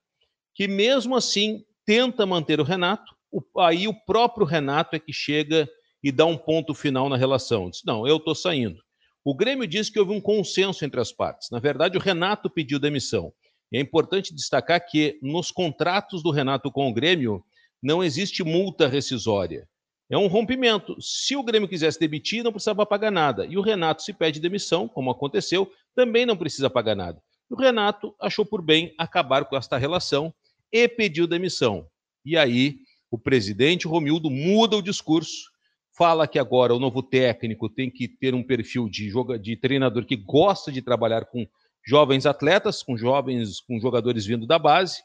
que 0.53 0.67
mesmo 0.67 1.15
assim 1.15 1.65
tenta 1.85 2.25
manter 2.25 2.59
o 2.61 2.63
Renato, 2.63 3.14
o, 3.35 3.61
aí 3.61 3.85
o 3.85 3.93
próprio 3.93 4.45
Renato 4.45 4.95
é 4.95 4.99
que 4.99 5.11
chega 5.11 5.67
e 6.01 6.09
dá 6.09 6.25
um 6.25 6.37
ponto 6.37 6.73
final 6.73 7.09
na 7.09 7.17
relação. 7.17 7.69
Diz: 7.69 7.81
não, 7.85 8.07
eu 8.07 8.15
estou 8.15 8.33
saindo. 8.33 8.79
O 9.25 9.35
Grêmio 9.35 9.67
diz 9.67 9.89
que 9.89 9.99
houve 9.99 10.13
um 10.13 10.21
consenso 10.21 10.85
entre 10.85 11.01
as 11.01 11.11
partes. 11.11 11.49
Na 11.51 11.59
verdade, 11.59 11.97
o 11.97 12.01
Renato 12.01 12.49
pediu 12.49 12.79
demissão. 12.79 13.33
E 13.71 13.77
é 13.77 13.81
importante 13.81 14.33
destacar 14.33 14.79
que 14.85 15.19
nos 15.21 15.51
contratos 15.51 16.23
do 16.23 16.31
Renato 16.31 16.71
com 16.71 16.87
o 16.87 16.93
Grêmio 16.93 17.43
não 17.81 18.03
existe 18.03 18.43
multa 18.43 18.87
rescisória. 18.87 19.67
É 20.09 20.17
um 20.17 20.27
rompimento. 20.27 20.95
Se 21.01 21.35
o 21.35 21.43
Grêmio 21.43 21.67
quisesse 21.67 21.99
demitir, 21.99 22.43
não 22.43 22.51
precisava 22.51 22.85
pagar 22.85 23.11
nada. 23.11 23.45
E 23.47 23.57
o 23.57 23.61
Renato, 23.61 24.03
se 24.03 24.13
pede 24.13 24.39
demissão, 24.39 24.87
como 24.87 25.09
aconteceu, 25.09 25.69
também 25.95 26.25
não 26.25 26.37
precisa 26.37 26.69
pagar 26.69 26.95
nada. 26.95 27.19
O 27.49 27.55
Renato 27.55 28.15
achou 28.21 28.45
por 28.45 28.61
bem 28.61 28.93
acabar 28.97 29.43
com 29.45 29.57
esta 29.57 29.77
relação 29.77 30.33
e 30.71 30.87
pediu 30.87 31.27
demissão. 31.27 31.87
E 32.23 32.37
aí 32.37 32.77
o 33.15 33.17
presidente 33.17 33.87
Romildo 33.87 34.29
muda 34.29 34.75
o 34.75 34.81
discurso, 34.81 35.49
fala 35.97 36.27
que 36.27 36.37
agora 36.37 36.75
o 36.75 36.79
novo 36.79 37.01
técnico 37.01 37.69
tem 37.69 37.89
que 37.89 38.09
ter 38.09 38.35
um 38.35 38.43
perfil 38.43 38.89
de, 38.89 39.09
joga, 39.09 39.39
de 39.39 39.55
treinador 39.55 40.05
que 40.05 40.17
gosta 40.17 40.69
de 40.69 40.81
trabalhar 40.81 41.25
com 41.25 41.47
jovens 41.87 42.25
atletas, 42.25 42.83
com 42.83 42.97
jovens, 42.97 43.61
com 43.61 43.79
jogadores 43.79 44.25
vindo 44.25 44.45
da 44.45 44.59
base, 44.59 45.01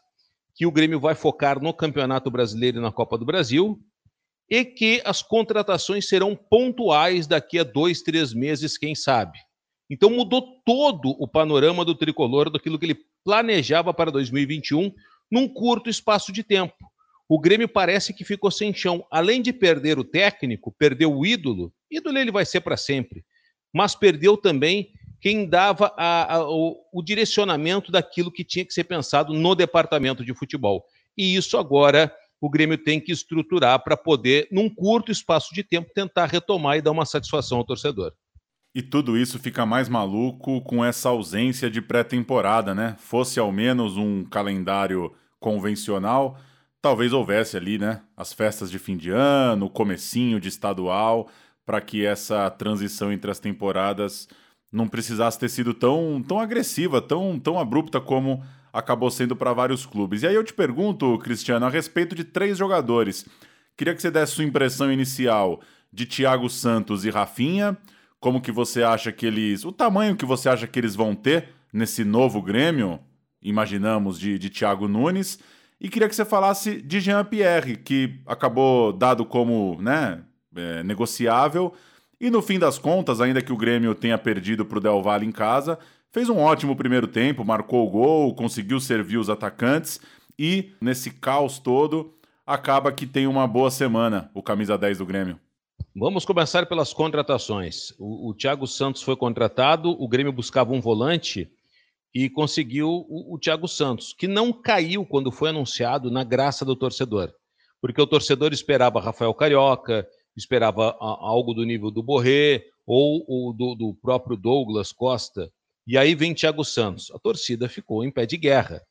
que 0.57 0.67
o 0.67 0.73
Grêmio 0.73 0.99
vai 0.99 1.15
focar 1.15 1.63
no 1.63 1.73
Campeonato 1.73 2.31
Brasileiro 2.31 2.79
e 2.79 2.83
na 2.83 2.91
Copa 2.91 3.17
do 3.17 3.25
Brasil, 3.25 3.81
e 4.49 4.65
que 4.65 5.01
as 5.05 5.23
contratações 5.23 6.09
serão 6.09 6.35
pontuais 6.35 7.29
daqui 7.29 7.61
a 7.61 7.63
dois, 7.63 8.03
três 8.03 8.35
meses, 8.35 8.77
quem 8.77 8.97
sabe. 8.97 9.39
Então 9.89 10.11
mudou 10.11 10.61
todo 10.67 11.11
o 11.21 11.29
panorama 11.29 11.85
do 11.85 11.95
tricolor 11.95 12.51
daquilo 12.51 12.77
que 12.77 12.87
ele 12.87 12.99
planejava 13.25 13.95
para 13.95 14.11
2021 14.11 14.93
num 15.31 15.47
curto 15.47 15.89
espaço 15.89 16.33
de 16.33 16.43
tempo. 16.43 16.90
O 17.31 17.39
Grêmio 17.39 17.69
parece 17.69 18.13
que 18.13 18.25
ficou 18.25 18.51
sem 18.51 18.75
chão. 18.75 19.07
Além 19.09 19.41
de 19.41 19.53
perder 19.53 20.01
o 20.01 20.05
técnico, 20.05 20.75
perdeu 20.77 21.17
o 21.17 21.25
ídolo, 21.25 21.73
ídolo 21.89 22.19
ele 22.19 22.33
vai 22.33 22.45
ser 22.45 22.61
para 22.61 22.77
sempre, 22.77 23.25
mas 23.73 23.95
perdeu 23.95 24.37
também 24.37 24.91
quem 25.21 25.49
dava 25.49 25.95
a, 25.97 26.35
a, 26.35 26.51
o, 26.51 26.77
o 26.93 27.01
direcionamento 27.01 27.93
daquilo 27.93 28.33
que 28.33 28.43
tinha 28.43 28.65
que 28.65 28.75
ser 28.75 28.83
pensado 28.83 29.33
no 29.33 29.55
departamento 29.55 30.25
de 30.25 30.35
futebol. 30.35 30.85
E 31.17 31.37
isso 31.37 31.57
agora 31.57 32.13
o 32.41 32.51
Grêmio 32.51 32.77
tem 32.77 32.99
que 32.99 33.13
estruturar 33.13 33.79
para 33.85 33.97
poder, 33.97 34.49
num 34.51 34.69
curto 34.69 35.13
espaço 35.13 35.55
de 35.55 35.63
tempo, 35.63 35.93
tentar 35.95 36.27
retomar 36.27 36.79
e 36.79 36.83
dar 36.83 36.91
uma 36.91 37.07
satisfação 37.07 37.59
ao 37.59 37.65
torcedor. 37.65 38.13
E 38.75 38.83
tudo 38.83 39.17
isso 39.17 39.39
fica 39.39 39.65
mais 39.65 39.89
maluco 39.89 40.61
com 40.63 40.85
essa 40.85 41.11
ausência 41.11 41.71
de 41.71 41.81
pré-temporada, 41.81 42.75
né? 42.75 42.97
Fosse 42.99 43.39
ao 43.39 43.53
menos 43.53 43.97
um 43.97 44.25
calendário 44.25 45.15
convencional, 45.39 46.37
talvez 46.81 47.13
houvesse 47.13 47.57
ali, 47.57 47.79
né? 47.79 48.03
As 48.17 48.33
festas 48.33 48.71
de 48.71 48.79
fim 48.79 48.97
de 48.97 49.11
ano, 49.11 49.67
o 49.67 49.71
comecinho 49.71 50.41
de 50.41 50.49
estadual, 50.49 51.29
para 51.65 51.81
que 51.81 52.05
essa 52.05 52.49
transição 52.51 53.13
entre 53.13 53.31
as 53.31 53.39
temporadas 53.39 54.29
não 54.73 54.89
precisasse 54.89 55.39
ter 55.39 55.49
sido 55.49 55.75
tão, 55.75 56.23
tão 56.27 56.39
agressiva, 56.39 57.01
tão, 57.03 57.39
tão 57.39 57.59
abrupta 57.59 58.01
como 58.01 58.43
acabou 58.73 59.11
sendo 59.11 59.35
para 59.35 59.53
vários 59.53 59.85
clubes. 59.85 60.23
E 60.23 60.27
aí 60.27 60.35
eu 60.35 60.45
te 60.45 60.55
pergunto, 60.55 61.19
Cristiano, 61.19 61.67
a 61.67 61.69
respeito 61.69 62.15
de 62.15 62.25
três 62.25 62.57
jogadores. 62.57 63.27
Queria 63.77 63.95
que 63.95 64.03
você 64.03 64.11
desse 64.11 64.35
sua 64.35 64.45
impressão 64.45 64.93
inicial 64.93 65.61
de 65.93 66.07
Thiago 66.07 66.49
Santos 66.49 67.05
e 67.05 67.11
Rafinha 67.11 67.77
como 68.21 68.41
que 68.41 68.53
você 68.53 68.83
acha 68.83 69.11
que 69.11 69.27
eles. 69.27 69.65
O 69.65 69.73
tamanho 69.73 70.15
que 70.15 70.27
você 70.27 70.49
acha 70.49 70.67
que 70.67 70.79
eles 70.79 70.95
vão 70.95 71.15
ter 71.15 71.49
nesse 71.73 72.05
novo 72.05 72.43
Grêmio, 72.43 73.01
imaginamos, 73.43 74.21
de, 74.21 74.39
de 74.39 74.51
Thiago 74.51 74.87
Nunes. 74.87 75.39
E 75.81 75.89
queria 75.89 76.09
que 76.09 76.15
você 76.15 76.25
falasse 76.25 76.83
de 76.83 77.01
Jean-Pierre, 77.01 77.77
que 77.77 78.21
acabou 78.27 78.93
dado 78.93 79.25
como 79.25 79.81
né, 79.81 80.23
é, 80.55 80.83
negociável. 80.83 81.73
E 82.21 82.31
no 82.31 82.43
fim 82.43 82.59
das 82.59 82.79
contas, 82.79 83.21
ainda 83.21 83.41
que 83.41 83.53
o 83.53 83.57
Grêmio 83.57 83.95
tenha 83.95 84.19
perdido 84.19 84.65
para 84.65 84.77
o 84.77 84.81
Del 84.81 85.03
Valle 85.03 85.27
em 85.27 85.33
casa, 85.33 85.79
fez 86.13 86.29
um 86.29 86.37
ótimo 86.37 86.77
primeiro 86.77 87.07
tempo, 87.07 87.45
marcou 87.45 87.87
o 87.87 87.91
gol, 87.91 88.35
conseguiu 88.35 88.79
servir 88.79 89.17
os 89.17 89.31
atacantes 89.31 90.01
e, 90.39 90.73
nesse 90.83 91.11
caos 91.11 91.59
todo, 91.59 92.15
acaba 92.47 92.93
que 92.93 93.07
tem 93.07 93.27
uma 93.27 93.47
boa 93.47 93.71
semana 93.71 94.31
o 94.35 94.43
camisa 94.43 94.77
10 94.77 94.99
do 94.99 95.07
Grêmio. 95.07 95.41
Vamos 95.97 96.27
começar 96.27 96.67
pelas 96.67 96.93
contratações. 96.93 97.95
O, 97.99 98.29
o 98.29 98.35
Thiago 98.35 98.67
Santos 98.67 99.03
foi 99.03 99.17
contratado, 99.17 99.91
o 99.91 100.07
Grêmio 100.07 100.33
buscava 100.33 100.75
um 100.75 100.81
volante 100.81 101.51
e 102.15 102.29
conseguiu 102.29 102.89
o, 103.09 103.35
o 103.35 103.39
Thiago 103.39 103.69
Santos, 103.69 104.13
que 104.13 104.27
não 104.27 104.53
caiu 104.53 105.07
quando 105.07 105.31
foi 105.31 105.51
anunciado 105.51 106.11
na 106.11 106.25
graça 106.25 106.65
do 106.65 106.75
torcedor. 106.75 107.33
Porque 107.81 108.01
o 108.01 108.07
torcedor 108.07 108.53
esperava 108.53 109.01
Rafael 109.01 109.33
Carioca, 109.33 110.07
esperava 110.37 110.91
a, 110.91 110.97
algo 111.01 111.55
do 111.55 111.65
nível 111.65 111.91
do 111.91 112.03
Borré 112.03 112.65
ou, 112.87 113.53
do, 113.53 113.75
do 113.75 113.95
próprio 113.95 114.37
Douglas 114.37 114.93
Costa. 114.93 115.51
E 115.87 115.97
aí 115.97 116.15
vem 116.15 116.35
Thiago 116.35 116.65
Santos. 116.65 117.11
A 117.13 117.19
torcida 117.19 117.69
ficou 117.69 118.05
em 118.05 118.11
pé 118.11 118.27
de 118.27 118.37
guerra. 118.37 118.83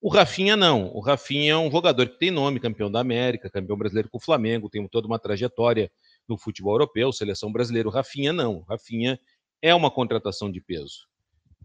O 0.00 0.08
Rafinha 0.08 0.56
não. 0.56 0.92
O 0.94 1.00
Rafinha 1.00 1.54
é 1.54 1.56
um 1.56 1.70
jogador 1.70 2.08
que 2.08 2.18
tem 2.18 2.30
nome, 2.30 2.60
campeão 2.60 2.90
da 2.90 3.00
América, 3.00 3.50
campeão 3.50 3.76
brasileiro 3.76 4.08
com 4.08 4.18
o 4.18 4.20
Flamengo, 4.20 4.68
tem 4.68 4.86
toda 4.86 5.08
uma 5.08 5.18
trajetória 5.18 5.90
no 6.28 6.38
futebol 6.38 6.74
europeu, 6.74 7.12
seleção 7.12 7.50
brasileira. 7.50 7.88
O 7.88 7.92
Rafinha 7.92 8.32
não. 8.32 8.58
O 8.58 8.62
Rafinha 8.62 9.18
é 9.60 9.74
uma 9.74 9.90
contratação 9.90 10.52
de 10.52 10.60
peso. 10.60 11.07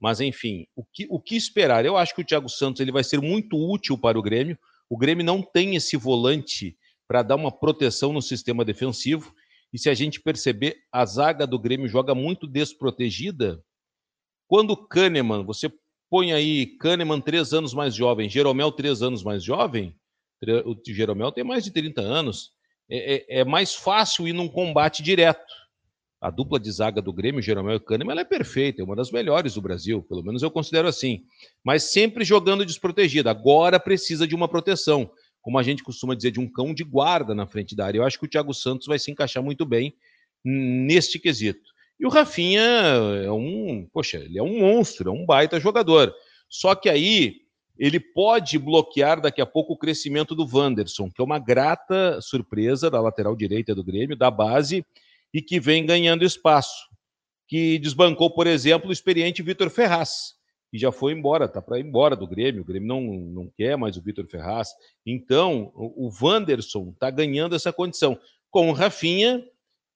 Mas, 0.03 0.19
enfim, 0.19 0.67
o 0.75 0.83
que, 0.83 1.07
o 1.09 1.17
que 1.17 1.33
esperar? 1.33 1.85
Eu 1.85 1.95
acho 1.95 2.13
que 2.13 2.19
o 2.19 2.25
Thiago 2.25 2.49
Santos 2.49 2.81
ele 2.81 2.91
vai 2.91 3.05
ser 3.05 3.21
muito 3.21 3.55
útil 3.55 3.97
para 3.97 4.19
o 4.19 4.21
Grêmio. 4.21 4.59
O 4.89 4.97
Grêmio 4.97 5.23
não 5.23 5.41
tem 5.41 5.77
esse 5.77 5.95
volante 5.95 6.77
para 7.07 7.23
dar 7.23 7.37
uma 7.37 7.49
proteção 7.49 8.11
no 8.11 8.21
sistema 8.21 8.65
defensivo. 8.65 9.33
E 9.71 9.79
se 9.79 9.89
a 9.89 9.93
gente 9.93 10.19
perceber, 10.19 10.75
a 10.91 11.05
zaga 11.05 11.47
do 11.47 11.57
Grêmio 11.57 11.87
joga 11.87 12.13
muito 12.13 12.45
desprotegida. 12.45 13.63
Quando 14.45 14.71
o 14.71 14.87
Kahneman, 14.87 15.45
você 15.45 15.71
põe 16.09 16.33
aí 16.33 16.65
Kahneman 16.79 17.21
três 17.21 17.53
anos 17.53 17.73
mais 17.73 17.95
jovem, 17.95 18.29
Jeromel 18.29 18.73
três 18.73 19.01
anos 19.01 19.23
mais 19.23 19.41
jovem, 19.41 19.95
o 20.65 20.75
Jeromel 20.85 21.31
tem 21.31 21.45
mais 21.45 21.63
de 21.63 21.71
30 21.71 22.01
anos, 22.01 22.51
é, 22.89 23.15
é, 23.15 23.39
é, 23.39 23.45
mais 23.45 23.73
fácil 23.73 24.27
ir 24.27 24.33
num 24.33 24.49
combate 24.49 25.01
direto. 25.01 25.62
A 26.23 26.31
dupla 26.31 26.57
de 26.57 26.71
zaga 26.71 27.01
do 27.01 27.11
Grêmio, 27.11 27.41
Jeromel 27.41 27.75
e 27.75 27.79
Kahneman, 27.81 28.13
ela 28.13 28.21
é 28.21 28.23
perfeita, 28.23 28.81
é 28.81 28.85
uma 28.85 28.95
das 28.95 29.11
melhores 29.11 29.55
do 29.55 29.61
Brasil, 29.61 30.01
pelo 30.01 30.23
menos 30.23 30.41
eu 30.41 30.49
considero 30.49 30.87
assim. 30.87 31.25
Mas 31.61 31.91
sempre 31.91 32.23
jogando 32.23 32.65
desprotegida. 32.65 33.29
Agora 33.29 33.77
precisa 33.77 34.25
de 34.25 34.33
uma 34.33 34.47
proteção, 34.47 35.11
como 35.41 35.59
a 35.59 35.63
gente 35.63 35.83
costuma 35.83 36.15
dizer, 36.15 36.31
de 36.31 36.39
um 36.39 36.49
cão 36.49 36.73
de 36.73 36.81
guarda 36.81 37.35
na 37.35 37.45
frente 37.45 37.75
da 37.75 37.85
área. 37.85 37.99
Eu 37.99 38.05
acho 38.05 38.17
que 38.17 38.25
o 38.25 38.29
Thiago 38.29 38.53
Santos 38.53 38.87
vai 38.87 38.97
se 38.97 39.11
encaixar 39.11 39.43
muito 39.43 39.65
bem 39.65 39.93
neste 40.45 41.19
quesito. 41.19 41.69
E 41.99 42.05
o 42.05 42.09
Rafinha 42.09 42.61
é 42.61 43.29
um, 43.29 43.85
poxa, 43.91 44.19
ele 44.19 44.39
é 44.39 44.43
um 44.43 44.61
monstro, 44.61 45.09
é 45.09 45.13
um 45.13 45.25
baita 45.25 45.59
jogador. 45.59 46.15
Só 46.49 46.73
que 46.73 46.87
aí 46.87 47.41
ele 47.77 47.99
pode 47.99 48.57
bloquear 48.57 49.19
daqui 49.19 49.41
a 49.41 49.45
pouco 49.45 49.73
o 49.73 49.77
crescimento 49.77 50.33
do 50.33 50.47
Wanderson, 50.49 51.11
que 51.11 51.21
é 51.21 51.23
uma 51.23 51.37
grata 51.37 52.21
surpresa 52.21 52.89
da 52.89 53.01
lateral 53.01 53.35
direita 53.35 53.75
do 53.75 53.83
Grêmio, 53.83 54.15
da 54.15 54.31
base, 54.31 54.85
e 55.33 55.41
que 55.41 55.59
vem 55.59 55.85
ganhando 55.85 56.23
espaço. 56.23 56.87
Que 57.47 57.79
desbancou, 57.79 58.29
por 58.29 58.47
exemplo, 58.47 58.89
o 58.89 58.93
experiente 58.93 59.41
Vitor 59.41 59.69
Ferraz, 59.69 60.35
que 60.69 60.77
já 60.77 60.91
foi 60.91 61.13
embora, 61.13 61.45
está 61.45 61.61
para 61.61 61.79
ir 61.79 61.85
embora 61.85 62.15
do 62.15 62.27
Grêmio. 62.27 62.61
O 62.61 62.65
Grêmio 62.65 62.87
não, 62.87 63.01
não 63.01 63.51
quer 63.55 63.77
mais 63.77 63.97
o 63.97 64.01
Vitor 64.01 64.25
Ferraz. 64.27 64.69
Então, 65.05 65.71
o, 65.75 66.09
Wanderson 66.21 66.89
está 66.93 67.09
ganhando 67.11 67.55
essa 67.55 67.71
condição. 67.71 68.17
Com 68.49 68.69
o 68.69 68.73
Rafinha 68.73 69.43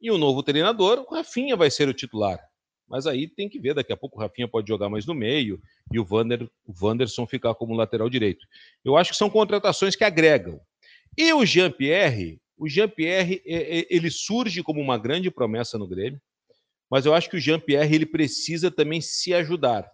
e 0.02 0.12
o 0.12 0.18
novo 0.18 0.44
treinador, 0.44 1.00
o 1.00 1.16
Rafinha 1.16 1.56
vai 1.56 1.72
ser 1.72 1.88
o 1.88 1.94
titular. 1.94 2.40
Mas 2.88 3.06
aí 3.06 3.28
tem 3.28 3.50
que 3.50 3.60
ver, 3.60 3.74
daqui 3.74 3.92
a 3.92 3.98
pouco 3.98 4.18
o 4.18 4.22
Rafinha 4.22 4.48
pode 4.48 4.68
jogar 4.68 4.88
mais 4.88 5.06
no 5.06 5.14
meio 5.14 5.60
e 5.92 6.00
o, 6.00 6.06
Vander, 6.06 6.50
o 6.66 6.74
Wanderson 6.80 7.28
ficar 7.28 7.54
como 7.56 7.76
lateral 7.76 8.10
direito. 8.10 8.46
Eu 8.84 8.96
acho 8.96 9.12
que 9.12 9.18
são 9.18 9.30
contratações 9.30 9.96
que 9.96 10.04
agregam. 10.04 10.60
E 11.18 11.34
o 11.34 11.46
Jean-Pierre, 11.46 12.40
o 12.58 12.68
Jean-Pierre, 12.68 13.42
ele 13.46 14.10
surge 14.10 14.64
como 14.64 14.82
uma 14.82 14.98
grande 14.98 15.30
promessa 15.30 15.78
no 15.78 15.88
Grêmio, 15.88 16.20
mas 16.90 17.06
eu 17.06 17.14
acho 17.14 17.30
que 17.30 17.38
o 17.38 17.40
Jean-Pierre 17.40 17.94
ele 17.94 18.06
precisa 18.06 18.72
também 18.72 19.02
se 19.02 19.34
ajudar. 19.34 19.90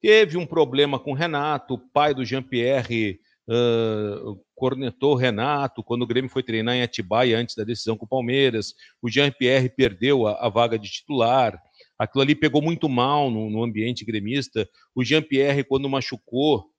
Teve 0.00 0.36
um 0.36 0.46
problema 0.46 0.98
com 0.98 1.12
o 1.12 1.14
Renato, 1.14 1.74
o 1.74 1.78
pai 1.78 2.14
do 2.14 2.24
Jean-Pierre 2.24 3.20
uh, 3.48 4.40
cornetou 4.54 5.12
o 5.12 5.16
Renato 5.16 5.82
quando 5.82 6.02
o 6.02 6.06
Grêmio 6.06 6.30
foi 6.30 6.42
treinar 6.42 6.74
em 6.74 6.82
Atibaia 6.82 7.38
antes 7.38 7.54
da 7.54 7.64
decisão 7.64 7.96
com 7.96 8.06
o 8.06 8.08
Palmeiras. 8.08 8.74
O 9.02 9.10
Jean-Pierre 9.10 9.68
perdeu 9.68 10.26
a, 10.26 10.46
a 10.46 10.48
vaga 10.48 10.78
de 10.78 10.90
titular. 10.90 11.60
Aquilo 11.98 12.22
ali 12.22 12.34
pegou 12.34 12.62
muito 12.62 12.88
mal 12.88 13.30
no, 13.30 13.50
no 13.50 13.62
ambiente 13.62 14.04
gremista. 14.04 14.66
O 14.94 15.04
Jean-Pierre, 15.04 15.64
quando 15.64 15.88
machucou, 15.88 16.69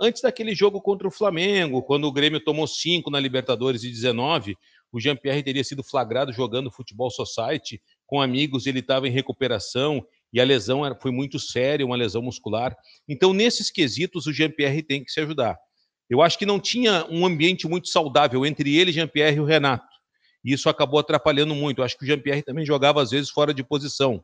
antes 0.00 0.22
daquele 0.22 0.54
jogo 0.54 0.80
contra 0.80 1.08
o 1.08 1.10
Flamengo, 1.10 1.82
quando 1.82 2.04
o 2.04 2.12
Grêmio 2.12 2.38
tomou 2.38 2.66
cinco 2.66 3.10
na 3.10 3.18
Libertadores 3.18 3.80
de 3.80 3.90
19, 3.90 4.56
o 4.92 5.00
Jean-Pierre 5.00 5.42
teria 5.42 5.64
sido 5.64 5.82
flagrado 5.82 6.32
jogando 6.32 6.70
futebol 6.70 7.10
society 7.10 7.80
com 8.06 8.20
amigos, 8.20 8.66
ele 8.66 8.78
estava 8.78 9.08
em 9.08 9.10
recuperação 9.10 10.06
e 10.32 10.40
a 10.40 10.44
lesão 10.44 10.82
foi 11.00 11.10
muito 11.10 11.38
séria, 11.38 11.84
uma 11.84 11.96
lesão 11.96 12.22
muscular. 12.22 12.76
Então, 13.08 13.32
nesses 13.32 13.70
quesitos, 13.70 14.26
o 14.26 14.32
Jean-Pierre 14.32 14.82
tem 14.82 15.04
que 15.04 15.10
se 15.10 15.20
ajudar. 15.20 15.58
Eu 16.08 16.22
acho 16.22 16.38
que 16.38 16.46
não 16.46 16.60
tinha 16.60 17.04
um 17.10 17.26
ambiente 17.26 17.66
muito 17.66 17.88
saudável 17.88 18.46
entre 18.46 18.76
ele, 18.76 18.92
Jean-Pierre 18.92 19.38
e 19.38 19.40
o 19.40 19.44
Renato. 19.44 19.86
E 20.44 20.52
isso 20.52 20.68
acabou 20.68 21.00
atrapalhando 21.00 21.54
muito. 21.54 21.80
Eu 21.80 21.84
acho 21.84 21.98
que 21.98 22.04
o 22.04 22.06
Jean-Pierre 22.06 22.42
também 22.42 22.64
jogava, 22.64 23.02
às 23.02 23.10
vezes, 23.10 23.30
fora 23.30 23.52
de 23.52 23.64
posição. 23.64 24.22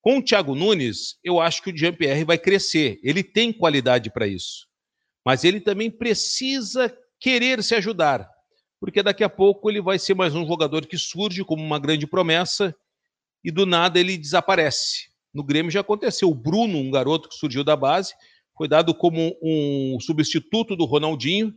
Com 0.00 0.18
o 0.18 0.22
Thiago 0.22 0.54
Nunes, 0.54 1.18
eu 1.24 1.40
acho 1.40 1.62
que 1.62 1.70
o 1.70 1.76
Jean-Pierre 1.76 2.24
vai 2.24 2.38
crescer. 2.38 3.00
Ele 3.02 3.22
tem 3.22 3.52
qualidade 3.52 4.10
para 4.10 4.26
isso. 4.26 4.66
Mas 5.24 5.44
ele 5.44 5.60
também 5.60 5.90
precisa 5.90 6.96
querer 7.20 7.62
se 7.62 7.74
ajudar. 7.74 8.28
Porque 8.80 9.02
daqui 9.02 9.24
a 9.24 9.28
pouco 9.28 9.68
ele 9.68 9.80
vai 9.80 9.98
ser 9.98 10.14
mais 10.14 10.34
um 10.34 10.46
jogador 10.46 10.86
que 10.86 10.96
surge 10.96 11.44
como 11.44 11.62
uma 11.62 11.78
grande 11.78 12.06
promessa 12.06 12.74
e 13.42 13.50
do 13.50 13.66
nada 13.66 13.98
ele 13.98 14.16
desaparece. 14.16 15.08
No 15.34 15.42
Grêmio 15.42 15.70
já 15.70 15.80
aconteceu. 15.80 16.30
O 16.30 16.34
Bruno, 16.34 16.78
um 16.78 16.90
garoto 16.90 17.28
que 17.28 17.34
surgiu 17.34 17.64
da 17.64 17.76
base, 17.76 18.14
foi 18.56 18.68
dado 18.68 18.94
como 18.94 19.36
um 19.42 19.98
substituto 20.00 20.76
do 20.76 20.84
Ronaldinho. 20.84 21.54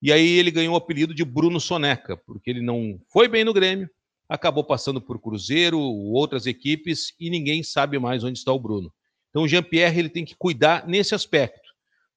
E 0.00 0.12
aí 0.12 0.38
ele 0.38 0.52
ganhou 0.52 0.74
o 0.74 0.76
apelido 0.76 1.12
de 1.12 1.24
Bruno 1.24 1.60
Soneca, 1.60 2.16
porque 2.16 2.50
ele 2.50 2.62
não 2.62 3.00
foi 3.12 3.26
bem 3.26 3.44
no 3.44 3.52
Grêmio, 3.52 3.90
acabou 4.28 4.62
passando 4.62 5.00
por 5.00 5.20
Cruzeiro, 5.20 5.80
outras 5.80 6.46
equipes, 6.46 7.14
e 7.18 7.30
ninguém 7.30 7.62
sabe 7.62 7.98
mais 7.98 8.22
onde 8.22 8.38
está 8.38 8.52
o 8.52 8.58
Bruno. 8.58 8.92
Então 9.30 9.42
o 9.42 9.48
Jean-Pierre 9.48 9.98
ele 9.98 10.08
tem 10.08 10.24
que 10.24 10.34
cuidar 10.36 10.86
nesse 10.86 11.14
aspecto. 11.14 11.68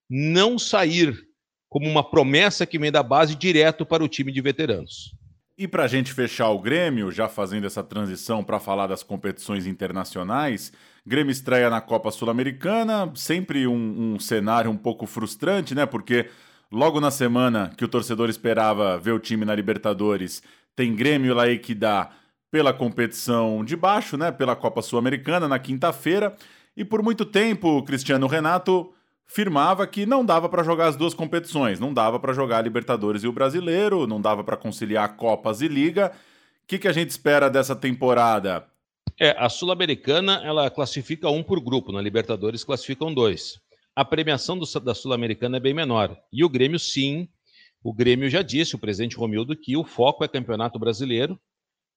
Não 0.10 0.60
sair 0.60 1.16
como 1.70 1.88
uma 1.88 2.04
promessa 2.04 2.66
que 2.66 2.78
vem 2.78 2.92
da 2.92 3.02
base 3.02 3.36
direto 3.36 3.86
para 3.86 4.04
o 4.04 4.08
time 4.08 4.32
de 4.32 4.42
veteranos. 4.42 5.16
E 5.58 5.68
para 5.68 5.84
a 5.84 5.88
gente 5.88 6.12
fechar 6.12 6.50
o 6.50 6.60
Grêmio, 6.60 7.12
já 7.12 7.30
fazendo 7.30 7.68
essa 7.68 7.84
transição 7.84 8.44
para 8.44 8.60
falar 8.60 8.88
das 8.88 9.04
competições 9.04 9.68
internacionais, 9.68 10.74
Grêmio 11.06 11.32
estreia 11.32 11.70
na 11.70 11.80
Copa 11.80 12.12
Sul-Americana, 12.12 13.12
sempre 13.16 13.68
um, 13.68 14.16
um 14.16 14.20
cenário 14.20 14.70
um 14.70 14.78
pouco 14.78 15.06
frustrante, 15.06 15.74
né? 15.74 15.86
Porque 15.86 16.30
logo 16.72 17.00
na 17.00 17.12
semana 17.12 17.72
que 17.78 17.86
o 17.86 17.88
torcedor 17.88 18.30
esperava 18.30 18.98
ver 18.98 19.12
o 19.12 19.20
time 19.20 19.46
na 19.46 19.56
Libertadores, 19.56 20.42
tem 20.76 20.96
Grêmio 20.96 21.34
lá 21.34 21.44
que 21.58 21.74
dá 21.76 22.10
pela 22.52 22.74
competição 22.74 23.64
de 23.64 23.76
baixo, 23.76 24.18
né, 24.18 24.32
pela 24.32 24.56
Copa 24.56 24.82
Sul-Americana 24.82 25.48
na 25.48 25.58
quinta-feira, 25.58 26.36
e 26.76 26.84
por 26.84 27.02
muito 27.02 27.26
tempo 27.26 27.84
Cristiano 27.84 28.28
Renato 28.28 28.94
firmava 29.26 29.88
que 29.88 30.06
não 30.06 30.26
dava 30.26 30.50
para 30.50 30.62
jogar 30.62 30.88
as 30.88 30.98
duas 30.98 31.14
competições, 31.14 31.80
não 31.80 31.94
dava 31.94 32.20
para 32.20 32.34
jogar 32.34 32.58
a 32.58 32.62
Libertadores 32.62 33.24
e 33.24 33.28
o 33.28 33.32
Brasileiro, 33.32 34.06
não 34.06 34.20
dava 34.20 34.44
para 34.44 34.58
conciliar 34.58 35.16
Copas 35.16 35.62
e 35.62 35.70
Liga. 35.70 36.12
O 36.64 36.68
que, 36.68 36.78
que 36.78 36.88
a 36.88 36.92
gente 36.92 37.10
espera 37.10 37.50
dessa 37.50 37.74
temporada? 37.74 38.68
É, 39.18 39.36
a 39.38 39.48
Sul-Americana 39.48 40.42
ela 40.44 40.70
classifica 40.70 41.30
um 41.30 41.42
por 41.42 41.62
grupo, 41.62 41.94
na 41.94 42.02
Libertadores 42.02 42.64
classificam 42.64 43.14
dois. 43.14 43.62
A 43.96 44.04
premiação 44.04 44.58
do, 44.58 44.66
da 44.82 44.94
Sul-Americana 44.94 45.58
é 45.58 45.60
bem 45.60 45.74
menor. 45.74 46.18
E 46.32 46.44
o 46.44 46.50
Grêmio, 46.50 46.80
sim, 46.80 47.30
o 47.84 47.94
Grêmio 47.94 48.30
já 48.30 48.42
disse, 48.42 48.76
o 48.76 48.80
presidente 48.80 49.16
Romildo, 49.16 49.56
que 49.56 49.76
o 49.76 49.84
foco 49.84 50.24
é 50.24 50.28
Campeonato 50.28 50.78
Brasileiro 50.78 51.40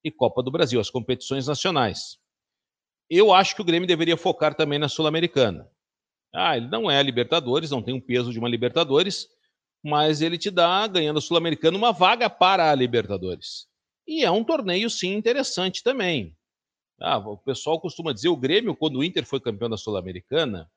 e 0.02 0.10
Copa 0.10 0.42
do 0.42 0.50
Brasil, 0.50 0.80
as 0.80 0.90
competições 0.90 1.46
nacionais. 1.46 2.18
Eu 3.08 3.32
acho 3.32 3.54
que 3.54 3.60
o 3.60 3.64
Grêmio 3.64 3.86
deveria 3.86 4.16
focar 4.16 4.54
também 4.54 4.78
na 4.78 4.88
Sul-Americana. 4.88 5.68
Ah, 6.34 6.56
ele 6.56 6.68
não 6.68 6.90
é 6.90 6.98
a 6.98 7.02
Libertadores, 7.02 7.70
não 7.70 7.82
tem 7.82 7.94
o 7.94 8.02
peso 8.02 8.32
de 8.32 8.38
uma 8.38 8.48
Libertadores, 8.48 9.28
mas 9.82 10.22
ele 10.22 10.38
te 10.38 10.50
dá, 10.50 10.86
ganhando 10.86 11.18
a 11.18 11.22
Sul-Americana, 11.22 11.76
uma 11.76 11.92
vaga 11.92 12.30
para 12.30 12.70
a 12.70 12.74
Libertadores. 12.74 13.66
E 14.06 14.24
é 14.24 14.30
um 14.30 14.42
torneio, 14.42 14.88
sim, 14.88 15.14
interessante 15.14 15.82
também. 15.82 16.36
Ah, 17.00 17.18
o 17.18 17.36
pessoal 17.36 17.80
costuma 17.80 18.12
dizer, 18.12 18.28
o 18.28 18.36
Grêmio, 18.36 18.74
quando 18.74 18.98
o 18.98 19.04
Inter 19.04 19.26
foi 19.26 19.40
campeão 19.40 19.68
da 19.68 19.76
Sul-Americana, 19.76 20.70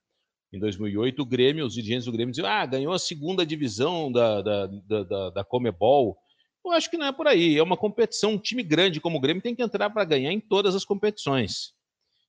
em 0.51 0.59
2008, 0.59 1.21
o 1.21 1.25
Grêmio, 1.25 1.65
os 1.65 1.73
dirigentes 1.73 2.05
do 2.05 2.11
Grêmio 2.11 2.31
diziam, 2.31 2.47
ah, 2.47 2.65
ganhou 2.65 2.93
a 2.93 2.99
segunda 2.99 3.45
divisão 3.45 4.11
da, 4.11 4.41
da, 4.41 4.67
da, 4.67 5.29
da, 5.29 5.43
Comebol. 5.43 6.17
Eu 6.65 6.71
acho 6.71 6.89
que 6.89 6.97
não 6.97 7.07
é 7.07 7.11
por 7.11 7.27
aí. 7.27 7.57
É 7.57 7.63
uma 7.63 7.75
competição, 7.75 8.31
um 8.31 8.37
time 8.37 8.63
grande 8.63 9.01
como 9.01 9.17
o 9.17 9.21
Grêmio 9.21 9.43
tem 9.43 9.55
que 9.55 9.61
entrar 9.61 9.89
para 9.89 10.05
ganhar 10.05 10.31
em 10.31 10.39
todas 10.39 10.73
as 10.73 10.85
competições. 10.85 11.73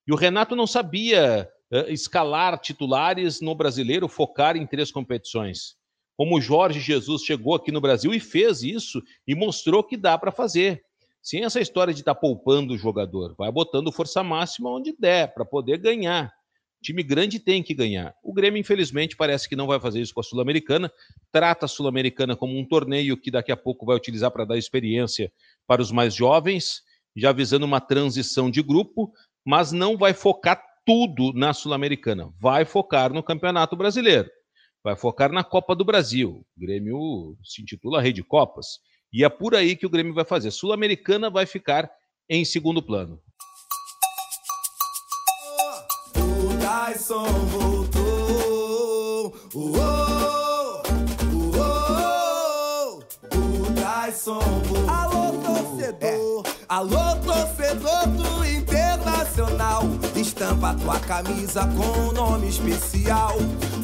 E 0.07 0.13
o 0.13 0.17
Renato 0.17 0.57
não 0.57 0.67
sabia 0.67 1.49
uh, 1.73 1.91
escalar 1.93 2.59
titulares 2.59 3.41
no 3.41 3.55
brasileiro, 3.55 4.09
focar 4.09 4.57
em 4.57 4.67
três 4.67 4.91
competições. 4.91 5.77
Como 6.17 6.37
o 6.37 6.41
Jorge 6.41 6.81
Jesus 6.81 7.23
chegou 7.23 7.55
aqui 7.55 7.71
no 7.71 7.81
Brasil 7.81 8.13
e 8.13 8.19
fez 8.19 8.63
isso 8.63 9.01
e 9.27 9.35
mostrou 9.37 9.85
que 9.85 9.97
dá 9.97 10.19
para 10.19 10.33
fazer. 10.33 10.83
Sem 11.23 11.45
essa 11.45 11.61
história 11.61 11.95
de 11.95 12.01
estar 12.01 12.15
tá 12.15 12.21
poupando 12.21 12.75
o 12.75 12.79
jogador, 12.79 13.35
vai 13.37 13.53
botando 13.53 13.93
força 13.93 14.23
máxima 14.25 14.71
onde 14.71 14.97
der 14.99 15.33
para 15.33 15.45
poder 15.45 15.79
ganhar. 15.79 16.33
Time 16.83 17.03
grande 17.03 17.41
tem 17.41 17.63
que 17.63 17.75
ganhar. 17.75 18.15
O 18.23 18.33
Grêmio, 18.33 18.61
infelizmente, 18.61 19.17
parece 19.17 19.49
que 19.49 19.57
não 19.57 19.67
vai 19.67 19.81
fazer 19.81 20.01
isso 20.01 20.15
com 20.15 20.21
a 20.21 20.23
Sul-Americana. 20.23 20.91
Trata 21.33 21.67
a 21.67 21.69
Sul-Americana 21.69 22.37
como 22.37 22.57
um 22.57 22.65
torneio 22.65 23.17
que 23.17 23.31
daqui 23.31 23.51
a 23.51 23.57
pouco 23.57 23.85
vai 23.85 23.97
utilizar 23.97 24.31
para 24.31 24.45
dar 24.45 24.57
experiência 24.57 25.33
para 25.67 25.83
os 25.83 25.91
mais 25.91 26.15
jovens, 26.15 26.83
já 27.17 27.33
visando 27.33 27.67
uma 27.67 27.81
transição 27.81 28.51
de 28.51 28.63
grupo, 28.63 29.13
mas 29.45 29.73
não 29.73 29.97
vai 29.97 30.15
focar 30.15 30.63
tudo 30.87 31.33
na 31.35 31.53
Sul-Americana. 31.53 32.33
Vai 32.41 32.65
focar 32.65 33.13
no 33.13 33.23
Campeonato 33.23 33.77
Brasileiro. 33.77 34.31
Vai 34.83 34.97
focar 34.97 35.33
na 35.33 35.43
Copa 35.43 35.75
do 35.75 35.85
Brasil. 35.85 36.47
O 36.57 36.61
Grêmio 36.61 37.37
se 37.43 37.61
intitula 37.61 38.01
Rei 38.01 38.13
de 38.13 38.23
Copas. 38.23 38.79
E 39.13 39.25
é 39.25 39.29
por 39.29 39.55
aí 39.55 39.75
que 39.75 39.85
o 39.85 39.91
Grêmio 39.91 40.15
vai 40.15 40.25
fazer. 40.25 40.51
Sul-Americana 40.53 41.29
vai 41.29 41.45
ficar 41.45 41.91
em 42.29 42.45
segundo 42.45 42.81
plano. 42.81 43.21
O 47.09 47.11
Tyson 47.11 47.25
voltou. 47.47 49.35
Uou, 49.55 50.83
uou, 51.33 52.99
o 53.33 53.73
Tyson 53.81 54.41
voltou. 54.67 54.91
Alô, 54.91 55.33
torcedor. 55.39 56.03
É. 56.03 56.19
Alô, 56.69 57.17
torcedor 57.25 58.09
do 58.09 58.45
Internacional. 58.45 59.85
Estampa 60.15 60.75
tua 60.75 61.01
camisa 61.01 61.63
com 61.69 61.99
um 61.99 62.13
nome 62.13 62.51
especial. 62.51 63.37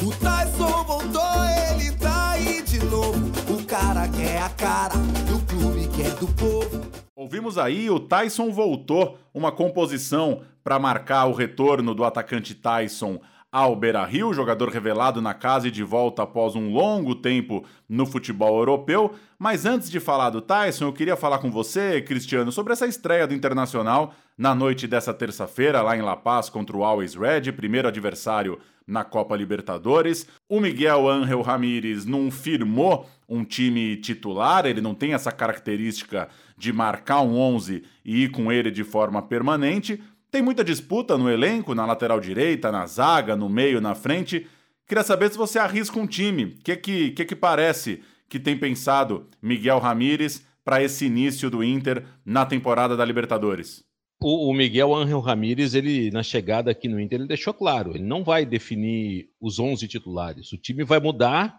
O 0.02 0.10
Tyson 0.16 0.84
voltou, 0.84 1.44
ele 1.70 1.92
tá 1.92 2.32
aí 2.32 2.60
de 2.60 2.84
novo. 2.84 3.24
O 3.48 3.64
cara 3.64 4.06
quer 4.06 4.42
a 4.42 4.50
cara 4.50 4.96
do 5.26 5.38
clube 5.46 5.88
que 5.88 6.02
é 6.02 6.10
do 6.10 6.28
povo. 6.34 7.03
Ouvimos 7.35 7.59
aí 7.59 7.90
o 7.90 7.99
Tyson 7.99 8.53
voltou, 8.53 9.18
uma 9.35 9.51
composição 9.51 10.42
para 10.62 10.79
marcar 10.79 11.25
o 11.25 11.33
retorno 11.33 11.92
do 11.92 12.05
atacante 12.05 12.55
Tyson 12.55 13.20
ao 13.51 13.75
Beira-Rio, 13.75 14.33
jogador 14.33 14.68
revelado 14.68 15.20
na 15.20 15.35
casa 15.35 15.66
e 15.66 15.70
de 15.73 15.83
volta 15.83 16.23
após 16.23 16.55
um 16.55 16.73
longo 16.73 17.12
tempo 17.12 17.64
no 17.88 18.07
futebol 18.07 18.57
europeu. 18.57 19.16
Mas 19.37 19.66
antes 19.66 19.90
de 19.90 19.99
falar 19.99 20.31
do 20.31 20.40
Tyson, 20.40 20.85
eu 20.85 20.92
queria 20.92 21.16
falar 21.16 21.38
com 21.38 21.51
você, 21.51 22.01
Cristiano, 22.03 22.53
sobre 22.53 22.73
essa 22.73 22.87
estreia 22.87 23.27
do 23.27 23.35
Internacional 23.35 24.14
na 24.38 24.55
noite 24.55 24.87
dessa 24.87 25.12
terça-feira 25.12 25.83
lá 25.83 25.97
em 25.97 26.03
La 26.03 26.16
Paz 26.16 26.49
contra 26.49 26.77
o 26.77 26.85
Always 26.85 27.16
Red, 27.16 27.51
primeiro 27.51 27.88
adversário 27.88 28.61
na 28.87 29.03
Copa 29.03 29.37
Libertadores. 29.37 30.27
O 30.49 30.61
Miguel 30.61 31.09
Ángel 31.09 31.42
Ramírez 31.42 32.05
não 32.05 32.31
firmou 32.31 33.09
um 33.29 33.44
time 33.44 33.97
titular, 33.97 34.66
ele 34.66 34.81
não 34.81 34.94
tem 34.94 35.14
essa 35.14 35.33
característica 35.33 36.29
de 36.56 36.72
marcar 36.72 37.20
um 37.20 37.36
11 37.36 37.82
e 38.04 38.24
ir 38.24 38.30
com 38.30 38.50
ele 38.50 38.70
de 38.70 38.84
forma 38.84 39.20
permanente, 39.22 40.02
tem 40.34 40.42
muita 40.42 40.64
disputa 40.64 41.16
no 41.16 41.30
elenco, 41.30 41.76
na 41.76 41.86
lateral 41.86 42.18
direita, 42.18 42.72
na 42.72 42.84
zaga, 42.86 43.36
no 43.36 43.48
meio, 43.48 43.80
na 43.80 43.94
frente. 43.94 44.48
Queria 44.84 45.04
saber 45.04 45.30
se 45.30 45.38
você 45.38 45.60
arrisca 45.60 45.96
um 45.98 46.08
time. 46.08 46.44
O 46.44 46.62
que, 46.62 46.76
que, 46.76 47.10
que, 47.12 47.24
que 47.24 47.36
parece 47.36 48.02
que 48.28 48.40
tem 48.40 48.58
pensado 48.58 49.28
Miguel 49.40 49.78
Ramírez 49.78 50.44
para 50.64 50.82
esse 50.82 51.06
início 51.06 51.48
do 51.48 51.62
Inter 51.62 52.04
na 52.24 52.44
temporada 52.44 52.96
da 52.96 53.04
Libertadores? 53.04 53.84
O, 54.20 54.50
o 54.50 54.52
Miguel 54.52 54.92
Ángel 54.92 55.20
Ramírez, 55.20 55.72
ele 55.72 56.10
na 56.10 56.24
chegada 56.24 56.70
aqui 56.70 56.88
no 56.88 56.98
Inter, 56.98 57.20
ele 57.20 57.28
deixou 57.28 57.54
claro, 57.54 57.92
ele 57.94 58.02
não 58.02 58.24
vai 58.24 58.44
definir 58.44 59.28
os 59.40 59.60
11 59.60 59.86
titulares. 59.86 60.52
O 60.52 60.58
time 60.58 60.82
vai 60.82 60.98
mudar 60.98 61.56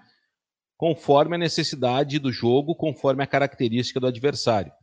conforme 0.75 1.36
a 1.36 1.39
necessidade 1.39 2.19
do 2.19 2.29
jogo, 2.29 2.75
conforme 2.75 3.23
a 3.23 3.27
característica 3.27 4.01
do 4.01 4.08
adversário 4.08 4.73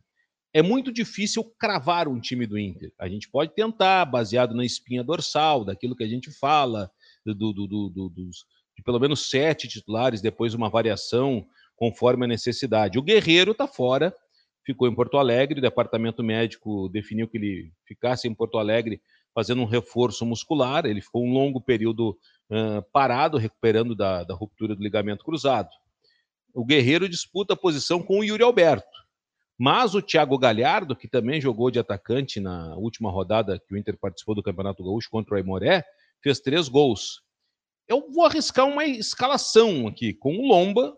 é 0.53 0.61
muito 0.61 0.91
difícil 0.91 1.43
cravar 1.57 2.07
um 2.07 2.19
time 2.19 2.45
do 2.45 2.59
Inter. 2.59 2.91
A 2.99 3.09
gente 3.09 3.27
pode 3.29 3.53
tentar, 3.55 4.05
baseado 4.05 4.53
na 4.53 4.63
espinha 4.63 5.03
dorsal, 5.03 5.65
daquilo 5.65 5.95
que 5.95 6.03
a 6.03 6.07
gente 6.07 6.31
fala, 6.31 6.91
do, 7.25 7.33
do, 7.33 7.67
do, 7.67 8.09
dos, 8.09 8.45
de 8.77 8.83
pelo 8.83 8.99
menos 8.99 9.29
sete 9.29 9.67
titulares, 9.67 10.21
depois 10.21 10.53
uma 10.53 10.69
variação 10.69 11.45
conforme 11.75 12.25
a 12.25 12.27
necessidade. 12.27 12.99
O 12.99 13.01
Guerreiro 13.01 13.53
está 13.53 13.67
fora, 13.67 14.15
ficou 14.63 14.87
em 14.87 14.95
Porto 14.95 15.17
Alegre, 15.17 15.59
o 15.59 15.61
departamento 15.61 16.23
médico 16.23 16.87
definiu 16.89 17.27
que 17.27 17.37
ele 17.37 17.71
ficasse 17.87 18.27
em 18.27 18.33
Porto 18.33 18.57
Alegre 18.57 19.01
fazendo 19.33 19.63
um 19.63 19.65
reforço 19.65 20.23
muscular, 20.25 20.85
ele 20.85 21.01
ficou 21.01 21.25
um 21.25 21.33
longo 21.33 21.59
período 21.59 22.11
uh, 22.51 22.83
parado, 22.91 23.37
recuperando 23.37 23.95
da, 23.95 24.23
da 24.23 24.35
ruptura 24.35 24.75
do 24.75 24.83
ligamento 24.83 25.25
cruzado. 25.25 25.69
O 26.53 26.63
Guerreiro 26.63 27.09
disputa 27.09 27.55
a 27.55 27.57
posição 27.57 28.03
com 28.03 28.19
o 28.19 28.23
Yuri 28.23 28.43
Alberto. 28.43 29.02
Mas 29.57 29.93
o 29.93 30.01
Thiago 30.01 30.37
Galhardo, 30.37 30.95
que 30.95 31.07
também 31.07 31.39
jogou 31.39 31.69
de 31.69 31.79
atacante 31.79 32.39
na 32.39 32.75
última 32.75 33.11
rodada 33.11 33.59
que 33.59 33.73
o 33.73 33.77
Inter 33.77 33.97
participou 33.97 34.33
do 34.33 34.43
Campeonato 34.43 34.83
Gaúcho 34.83 35.09
contra 35.09 35.35
o 35.35 35.37
Aimoré, 35.37 35.83
fez 36.21 36.39
três 36.39 36.67
gols. 36.67 37.21
Eu 37.87 38.09
vou 38.11 38.25
arriscar 38.25 38.65
uma 38.65 38.85
escalação 38.85 39.87
aqui 39.87 40.13
com 40.13 40.35
o 40.37 40.47
Lomba, 40.47 40.95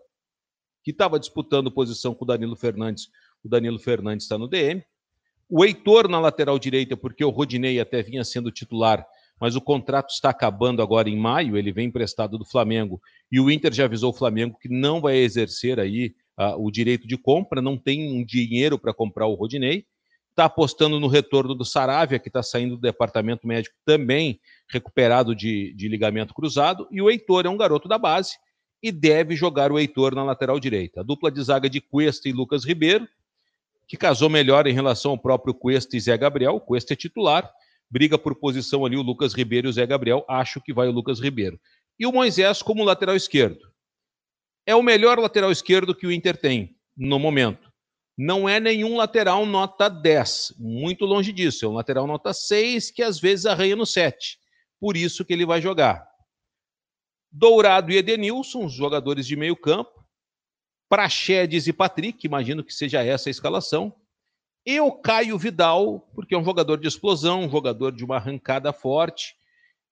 que 0.82 0.90
estava 0.92 1.18
disputando 1.18 1.70
posição 1.70 2.14
com 2.14 2.24
o 2.24 2.28
Danilo 2.28 2.56
Fernandes. 2.56 3.08
O 3.44 3.48
Danilo 3.48 3.78
Fernandes 3.78 4.24
está 4.24 4.38
no 4.38 4.48
DM. 4.48 4.82
O 5.48 5.64
Heitor 5.64 6.08
na 6.08 6.18
lateral 6.18 6.58
direita, 6.58 6.96
porque 6.96 7.24
o 7.24 7.30
Rodinei 7.30 7.78
até 7.78 8.02
vinha 8.02 8.24
sendo 8.24 8.50
titular, 8.50 9.06
mas 9.40 9.54
o 9.54 9.60
contrato 9.60 10.10
está 10.10 10.30
acabando 10.30 10.82
agora 10.82 11.08
em 11.08 11.16
maio, 11.16 11.56
ele 11.56 11.72
vem 11.72 11.88
emprestado 11.88 12.38
do 12.38 12.44
Flamengo. 12.44 13.00
E 13.30 13.38
o 13.38 13.50
Inter 13.50 13.72
já 13.72 13.84
avisou 13.84 14.10
o 14.10 14.16
Flamengo 14.16 14.58
que 14.60 14.68
não 14.68 15.00
vai 15.00 15.16
exercer 15.16 15.78
aí 15.78 16.14
uh, 16.38 16.62
o 16.62 16.70
direito 16.70 17.06
de 17.06 17.16
compra, 17.16 17.62
não 17.62 17.76
tem 17.76 18.12
um 18.12 18.24
dinheiro 18.24 18.78
para 18.78 18.94
comprar 18.94 19.26
o 19.26 19.34
Rodinei, 19.34 19.86
está 20.30 20.44
apostando 20.44 21.00
no 21.00 21.06
retorno 21.06 21.54
do 21.54 21.64
Saravia, 21.64 22.18
que 22.18 22.28
está 22.28 22.42
saindo 22.42 22.76
do 22.76 22.82
departamento 22.82 23.46
médico 23.46 23.74
também 23.84 24.38
recuperado 24.68 25.34
de, 25.34 25.72
de 25.74 25.88
ligamento 25.88 26.34
cruzado, 26.34 26.86
e 26.90 27.00
o 27.00 27.10
Heitor 27.10 27.46
é 27.46 27.48
um 27.48 27.56
garoto 27.56 27.88
da 27.88 27.96
base 27.96 28.34
e 28.82 28.92
deve 28.92 29.34
jogar 29.34 29.72
o 29.72 29.78
Heitor 29.78 30.14
na 30.14 30.22
lateral 30.22 30.60
direita. 30.60 31.00
A 31.00 31.02
dupla 31.02 31.30
de 31.30 31.42
zaga 31.42 31.70
de 31.70 31.80
Cuesta 31.80 32.28
e 32.28 32.32
Lucas 32.32 32.64
Ribeiro, 32.64 33.08
que 33.88 33.96
casou 33.96 34.28
melhor 34.28 34.66
em 34.66 34.74
relação 34.74 35.12
ao 35.12 35.18
próprio 35.18 35.54
Cuesta 35.54 35.96
e 35.96 36.00
Zé 36.00 36.18
Gabriel. 36.18 36.60
Cuesta 36.60 36.92
é 36.92 36.96
titular, 36.96 37.50
briga 37.90 38.18
por 38.18 38.34
posição 38.34 38.84
ali 38.84 38.96
o 38.96 39.02
Lucas 39.02 39.32
Ribeiro 39.32 39.68
e 39.68 39.70
o 39.70 39.72
Zé 39.72 39.86
Gabriel. 39.86 40.24
Acho 40.28 40.60
que 40.60 40.74
vai 40.74 40.88
o 40.88 40.92
Lucas 40.92 41.18
Ribeiro. 41.18 41.58
E 41.98 42.06
o 42.06 42.12
Moisés 42.12 42.60
como 42.60 42.84
lateral 42.84 43.16
esquerdo 43.16 43.75
é 44.66 44.74
o 44.74 44.82
melhor 44.82 45.18
lateral 45.18 45.52
esquerdo 45.52 45.94
que 45.94 46.06
o 46.06 46.12
Inter 46.12 46.36
tem 46.36 46.76
no 46.96 47.18
momento. 47.18 47.72
Não 48.18 48.48
é 48.48 48.58
nenhum 48.58 48.96
lateral 48.96 49.46
nota 49.46 49.88
10, 49.88 50.54
muito 50.58 51.04
longe 51.04 51.32
disso. 51.32 51.64
É 51.64 51.68
um 51.68 51.74
lateral 51.74 52.06
nota 52.06 52.32
6 52.32 52.90
que 52.90 53.02
às 53.02 53.20
vezes 53.20 53.46
arranha 53.46 53.76
no 53.76 53.86
7. 53.86 54.38
Por 54.80 54.96
isso 54.96 55.24
que 55.24 55.32
ele 55.32 55.46
vai 55.46 55.60
jogar. 55.60 56.06
Dourado 57.30 57.92
e 57.92 57.96
Edenilson, 57.96 58.64
os 58.64 58.72
jogadores 58.72 59.26
de 59.26 59.36
meio 59.36 59.54
campo. 59.54 59.92
Praxedes 60.88 61.66
e 61.66 61.72
Patrick, 61.72 62.26
imagino 62.26 62.64
que 62.64 62.72
seja 62.72 63.04
essa 63.04 63.28
a 63.28 63.30
escalação. 63.30 63.94
E 64.64 64.80
o 64.80 64.90
Caio 64.90 65.38
Vidal, 65.38 66.00
porque 66.14 66.34
é 66.34 66.38
um 66.38 66.44
jogador 66.44 66.78
de 66.80 66.88
explosão, 66.88 67.42
um 67.42 67.50
jogador 67.50 67.92
de 67.92 68.04
uma 68.04 68.16
arrancada 68.16 68.72
forte, 68.72 69.36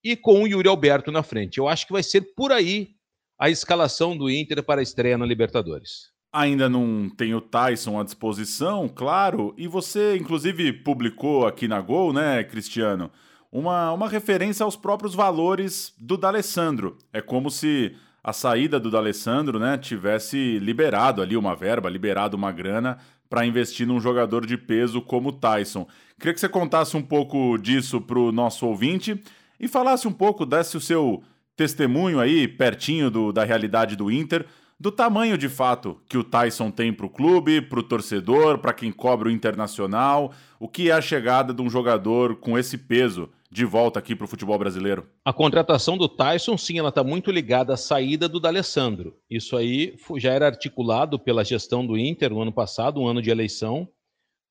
e 0.03 0.17
com 0.17 0.43
o 0.43 0.47
Yuri 0.47 0.69
Alberto 0.69 1.13
na 1.13 1.23
frente. 1.23 1.59
Eu 1.59 1.69
acho 1.69 1.87
que 1.87 1.93
vai 1.93 2.03
ser 2.03 2.23
por 2.35 2.53
aí 2.53 2.94
a 3.39 3.51
escalação 3.51 4.17
do 4.17 4.31
Inter 4.31 4.63
para 4.63 4.81
a 4.81 4.83
estreia 4.83 5.19
na 5.19 5.27
Libertadores. 5.27 6.13
Ainda 6.33 6.69
não 6.69 7.09
tem 7.09 7.35
o 7.35 7.41
Tyson 7.41 8.01
à 8.01 8.05
disposição, 8.05 8.89
claro, 8.89 9.55
e 9.57 9.69
você 9.69 10.17
inclusive 10.17 10.73
publicou 10.73 11.47
aqui 11.47 11.69
na 11.69 11.81
Gol, 11.81 12.13
né, 12.13 12.43
Cristiano, 12.43 13.11
uma, 13.53 13.93
uma 13.93 14.09
referência 14.09 14.65
aos 14.65 14.75
próprios 14.75 15.15
valores 15.15 15.95
do 15.97 16.17
D'Alessandro. 16.17 16.99
É 17.13 17.21
como 17.21 17.51
se 17.51 17.95
a 18.23 18.33
saída 18.33 18.81
do 18.81 18.91
D'Alessandro, 18.91 19.61
né, 19.61 19.79
tivesse 19.79 20.59
liberado 20.59 21.23
ali 21.23 21.37
uma 21.37 21.55
verba, 21.55 21.89
liberado 21.89 22.37
uma 22.37 22.51
grana 22.51 22.99
para 23.29 23.47
investir 23.47 23.87
num 23.87 24.01
jogador 24.01 24.47
de 24.47 24.57
peso 24.57 25.01
como 25.03 25.29
o 25.29 25.33
Tyson. 25.33 25.87
Queria 26.19 26.35
que 26.35 26.41
você 26.41 26.49
contasse 26.49 26.97
um 26.97 27.03
pouco 27.03 27.59
disso 27.59 28.01
para 28.01 28.19
o 28.19 28.33
nosso 28.33 28.67
ouvinte 28.67 29.23
e 29.61 29.69
falasse 29.69 30.09
um 30.09 30.13
pouco, 30.13 30.47
desse 30.47 30.77
o 30.77 30.81
seu 30.81 31.23
testemunho 31.57 32.21
aí, 32.21 32.49
pertinho 32.49 33.11
do, 33.11 33.33
da 33.33 33.45
realidade 33.45 33.97
do 33.97 34.11
Inter, 34.11 34.47
do 34.79 34.91
tamanho 34.91 35.39
de 35.39 35.49
fato 35.49 36.01
que 36.09 36.19
o 36.19 36.25
Tyson 36.25 36.71
tem 36.71 36.93
para 36.93 37.07
o 37.07 37.11
clube, 37.11 37.63
para 37.63 37.79
o 37.79 37.83
torcedor, 37.83 38.59
para 38.59 38.73
quem 38.73 38.91
cobre 38.91 39.29
o 39.29 39.33
internacional, 39.33 40.33
o 40.59 40.69
que 40.69 40.91
é 40.91 40.93
a 40.93 41.01
chegada 41.01 41.55
de 41.55 41.63
um 41.63 41.71
jogador 41.71 42.37
com 42.37 42.59
esse 42.59 42.77
peso 42.77 43.31
de 43.51 43.65
volta 43.65 44.01
aqui 44.01 44.17
para 44.17 44.25
o 44.25 44.29
futebol 44.29 44.59
brasileiro? 44.59 45.09
A 45.25 45.33
contratação 45.33 45.97
do 45.97 46.09
Tyson, 46.09 46.59
sim, 46.59 46.77
ela 46.77 46.89
está 46.89 47.05
muito 47.05 47.31
ligada 47.31 47.73
à 47.73 47.77
saída 47.77 48.29
do 48.29 48.41
D'Alessandro. 48.41 49.17
Isso 49.31 49.57
aí 49.57 49.97
já 50.17 50.33
era 50.33 50.47
articulado 50.47 51.21
pela 51.21 51.45
gestão 51.45 51.87
do 51.87 51.97
Inter 51.97 52.31
no 52.31 52.43
ano 52.43 52.53
passado, 52.53 53.01
um 53.01 53.07
ano 53.07 53.23
de 53.23 53.31
eleição. 53.31 53.89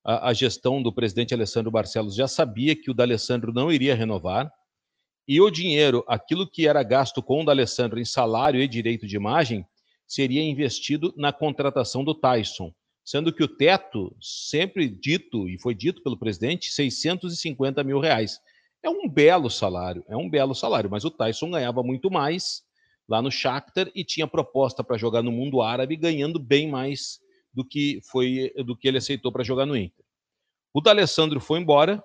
A, 0.06 0.30
a 0.30 0.34
gestão 0.34 0.82
do 0.82 0.94
presidente 0.94 1.34
Alessandro 1.34 1.70
Barcelos 1.70 2.16
já 2.16 2.30
sabia 2.30 2.76
que 2.76 2.89
o 2.89 2.94
D'Alessandro 2.94 3.52
não 3.52 3.70
iria 3.70 3.94
renovar. 3.94 4.50
E 5.27 5.39
o 5.39 5.49
dinheiro, 5.49 6.03
aquilo 6.07 6.49
que 6.49 6.67
era 6.67 6.83
gasto 6.83 7.23
com 7.23 7.41
o 7.41 7.45
D'Alessandro 7.45 7.99
em 7.99 8.05
salário 8.05 8.62
e 8.62 8.67
direito 8.67 9.07
de 9.07 9.15
imagem, 9.15 9.65
seria 10.05 10.43
investido 10.43 11.13
na 11.15 11.31
contratação 11.31 12.03
do 12.03 12.13
Tyson, 12.13 12.73
sendo 13.05 13.33
que 13.33 13.43
o 13.43 13.47
teto, 13.47 14.15
sempre 14.21 14.88
dito, 14.88 15.47
e 15.47 15.57
foi 15.59 15.73
dito 15.73 16.03
pelo 16.03 16.17
presidente, 16.17 16.71
650 16.71 17.83
mil 17.83 17.99
reais. 17.99 18.39
É 18.83 18.89
um 18.89 19.07
belo 19.07 19.49
salário, 19.49 20.03
é 20.09 20.17
um 20.17 20.29
belo 20.29 20.53
salário, 20.53 20.89
mas 20.89 21.05
o 21.05 21.12
Tyson 21.12 21.51
ganhava 21.51 21.81
muito 21.81 22.12
mais 22.12 22.62
lá 23.07 23.21
no 23.21 23.31
Shakhtar 23.31 23.89
e 23.95 24.03
tinha 24.03 24.27
proposta 24.27 24.83
para 24.83 24.97
jogar 24.97 25.21
no 25.21 25.31
mundo 25.31 25.62
árabe, 25.62 25.95
ganhando 25.95 26.38
bem 26.38 26.69
mais 26.69 27.19
do 27.53 27.63
que 27.65 28.01
foi 28.12 28.51
do 28.65 28.75
que 28.75 28.88
ele 28.88 28.97
aceitou 28.97 29.31
para 29.31 29.43
jogar 29.43 29.65
no 29.65 29.75
Inter. 29.75 30.03
O 30.73 30.81
D'Alessandro 30.81 31.39
foi 31.39 31.59
embora 31.59 32.03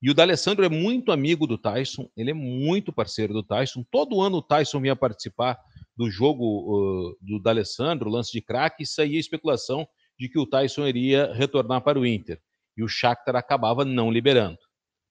e 0.00 0.10
o 0.10 0.14
D'Alessandro 0.14 0.64
é 0.64 0.68
muito 0.68 1.10
amigo 1.10 1.46
do 1.46 1.58
Tyson, 1.58 2.08
ele 2.16 2.30
é 2.30 2.34
muito 2.34 2.92
parceiro 2.92 3.32
do 3.32 3.42
Tyson. 3.42 3.84
Todo 3.90 4.20
ano 4.20 4.38
o 4.38 4.42
Tyson 4.42 4.80
vinha 4.80 4.94
participar 4.94 5.58
do 5.96 6.08
jogo 6.08 6.44
uh, 6.44 7.16
do 7.20 7.40
D'Alessandro, 7.42 8.08
lance 8.08 8.30
de 8.30 8.40
craque, 8.40 8.84
e 8.84 8.86
saía 8.86 9.18
especulação 9.18 9.88
de 10.16 10.28
que 10.28 10.38
o 10.38 10.46
Tyson 10.46 10.86
iria 10.86 11.32
retornar 11.34 11.82
para 11.82 11.98
o 11.98 12.06
Inter. 12.06 12.40
E 12.76 12.84
o 12.84 12.88
Shakhtar 12.88 13.34
acabava 13.34 13.84
não 13.84 14.10
liberando. 14.10 14.58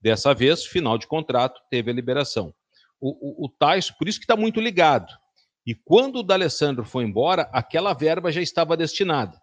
Dessa 0.02 0.34
vez, 0.34 0.66
final 0.66 0.98
de 0.98 1.06
contrato, 1.06 1.60
teve 1.70 1.92
a 1.92 1.94
liberação. 1.94 2.54
O, 3.00 3.44
o, 3.44 3.46
o 3.46 3.50
Tyson, 3.50 3.94
por 4.00 4.08
isso 4.08 4.20
que 4.20 4.24
está 4.24 4.38
muito 4.38 4.62
ligado. 4.62 5.12
E 5.66 5.76
quando 5.76 6.20
o 6.20 6.24
D'Alessandro 6.24 6.86
foi 6.86 7.04
embora, 7.04 7.50
aquela 7.52 7.94
verba 7.94 8.32
já 8.32 8.42
estava 8.42 8.78
destinada. 8.78 9.38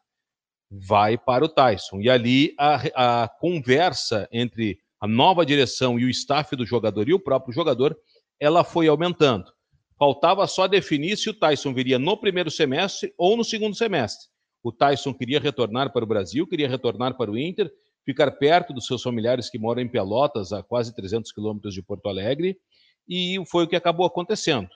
Vai 0.71 1.19
para 1.19 1.45
o 1.45 1.49
Tyson. 1.49 2.01
E 2.01 2.09
ali 2.09 2.55
a, 2.59 3.25
a 3.25 3.29
conversa 3.29 4.27
entre 4.33 4.79
a 5.05 5.07
nova 5.07 5.45
direção 5.45 5.99
e 5.99 6.07
o 6.07 6.09
staff 6.09 6.57
do 6.57 6.65
jogador 6.65 7.11
e 7.11 7.13
o 7.13 7.21
próprio 7.21 7.53
jogador, 7.53 7.95
ela 8.41 8.65
foi 8.65 8.89
aumentando. 8.89 9.53
Faltava 9.99 10.47
só 10.47 10.67
definir 10.67 11.19
se 11.19 11.29
o 11.29 11.35
Tyson 11.35 11.75
viria 11.75 11.99
no 11.99 12.17
primeiro 12.17 12.51
semestre 12.51 13.13
ou 13.19 13.37
no 13.37 13.45
segundo 13.45 13.77
semestre. 13.77 14.31
O 14.63 14.73
Tyson 14.73 15.13
queria 15.13 15.39
retornar 15.39 15.93
para 15.93 16.03
o 16.03 16.07
Brasil, 16.07 16.47
queria 16.47 16.67
retornar 16.67 17.19
para 17.19 17.31
o 17.31 17.37
Inter, 17.37 17.71
ficar 18.03 18.31
perto 18.31 18.73
dos 18.73 18.87
seus 18.87 19.03
familiares 19.03 19.51
que 19.51 19.59
moram 19.59 19.83
em 19.83 19.89
Pelotas, 19.89 20.55
a 20.55 20.63
quase 20.63 20.95
300 20.97 21.31
quilômetros 21.33 21.75
de 21.75 21.83
Porto 21.83 22.09
Alegre, 22.09 22.57
e 23.07 23.37
foi 23.51 23.65
o 23.65 23.69
que 23.69 23.77
acabou 23.77 24.07
acontecendo. 24.07 24.71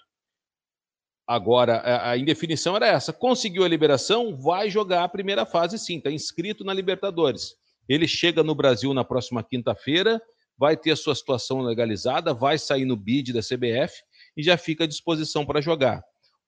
Agora, 1.27 2.07
a 2.07 2.19
indefinição 2.19 2.77
era 2.77 2.87
essa: 2.87 3.15
conseguiu 3.15 3.65
a 3.65 3.69
liberação, 3.69 4.37
vai 4.37 4.69
jogar 4.69 5.05
a 5.05 5.09
primeira 5.09 5.47
fase 5.47 5.79
sim, 5.79 5.97
está 5.97 6.11
inscrito 6.11 6.65
na 6.65 6.75
Libertadores. 6.75 7.55
Ele 7.89 8.07
chega 8.07 8.43
no 8.43 8.55
Brasil 8.55 8.93
na 8.93 9.05
próxima 9.05 9.43
quinta-feira, 9.43 10.21
vai 10.59 10.77
ter 10.77 10.91
a 10.91 10.97
sua 10.97 11.15
situação 11.15 11.61
legalizada, 11.61 12.35
vai 12.35 12.59
sair 12.59 12.85
no 12.85 12.97
bid 12.97 13.33
da 13.33 13.41
CBF 13.41 14.03
e 14.37 14.43
já 14.43 14.57
fica 14.57 14.85
à 14.85 14.87
disposição 14.87 15.47
para 15.47 15.61
jogar. 15.61 16.03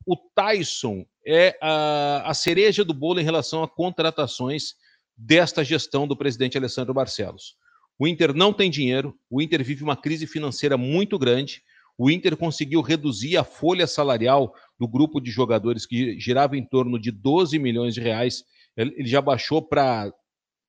O 0.06 0.16
Tyson 0.16 1.04
é 1.26 1.56
a, 1.60 2.30
a 2.30 2.34
cereja 2.34 2.84
do 2.84 2.94
bolo 2.94 3.20
em 3.20 3.24
relação 3.24 3.62
a 3.62 3.68
contratações 3.68 4.74
desta 5.16 5.62
gestão 5.62 6.06
do 6.06 6.16
presidente 6.16 6.56
Alessandro 6.56 6.94
Barcelos. 6.94 7.56
O 7.98 8.08
Inter 8.08 8.34
não 8.34 8.52
tem 8.52 8.70
dinheiro, 8.70 9.14
o 9.28 9.42
Inter 9.42 9.62
vive 9.62 9.84
uma 9.84 9.96
crise 9.96 10.26
financeira 10.26 10.76
muito 10.78 11.18
grande. 11.18 11.62
O 11.98 12.10
Inter 12.10 12.34
conseguiu 12.34 12.80
reduzir 12.80 13.36
a 13.36 13.44
folha 13.44 13.86
salarial 13.86 14.54
do 14.78 14.88
grupo 14.88 15.20
de 15.20 15.30
jogadores 15.30 15.84
que 15.84 16.18
girava 16.18 16.56
em 16.56 16.64
torno 16.64 16.98
de 16.98 17.10
12 17.10 17.58
milhões 17.58 17.92
de 17.92 18.00
reais. 18.00 18.42
Ele 18.74 19.04
já 19.04 19.20
baixou 19.20 19.60
para 19.60 20.10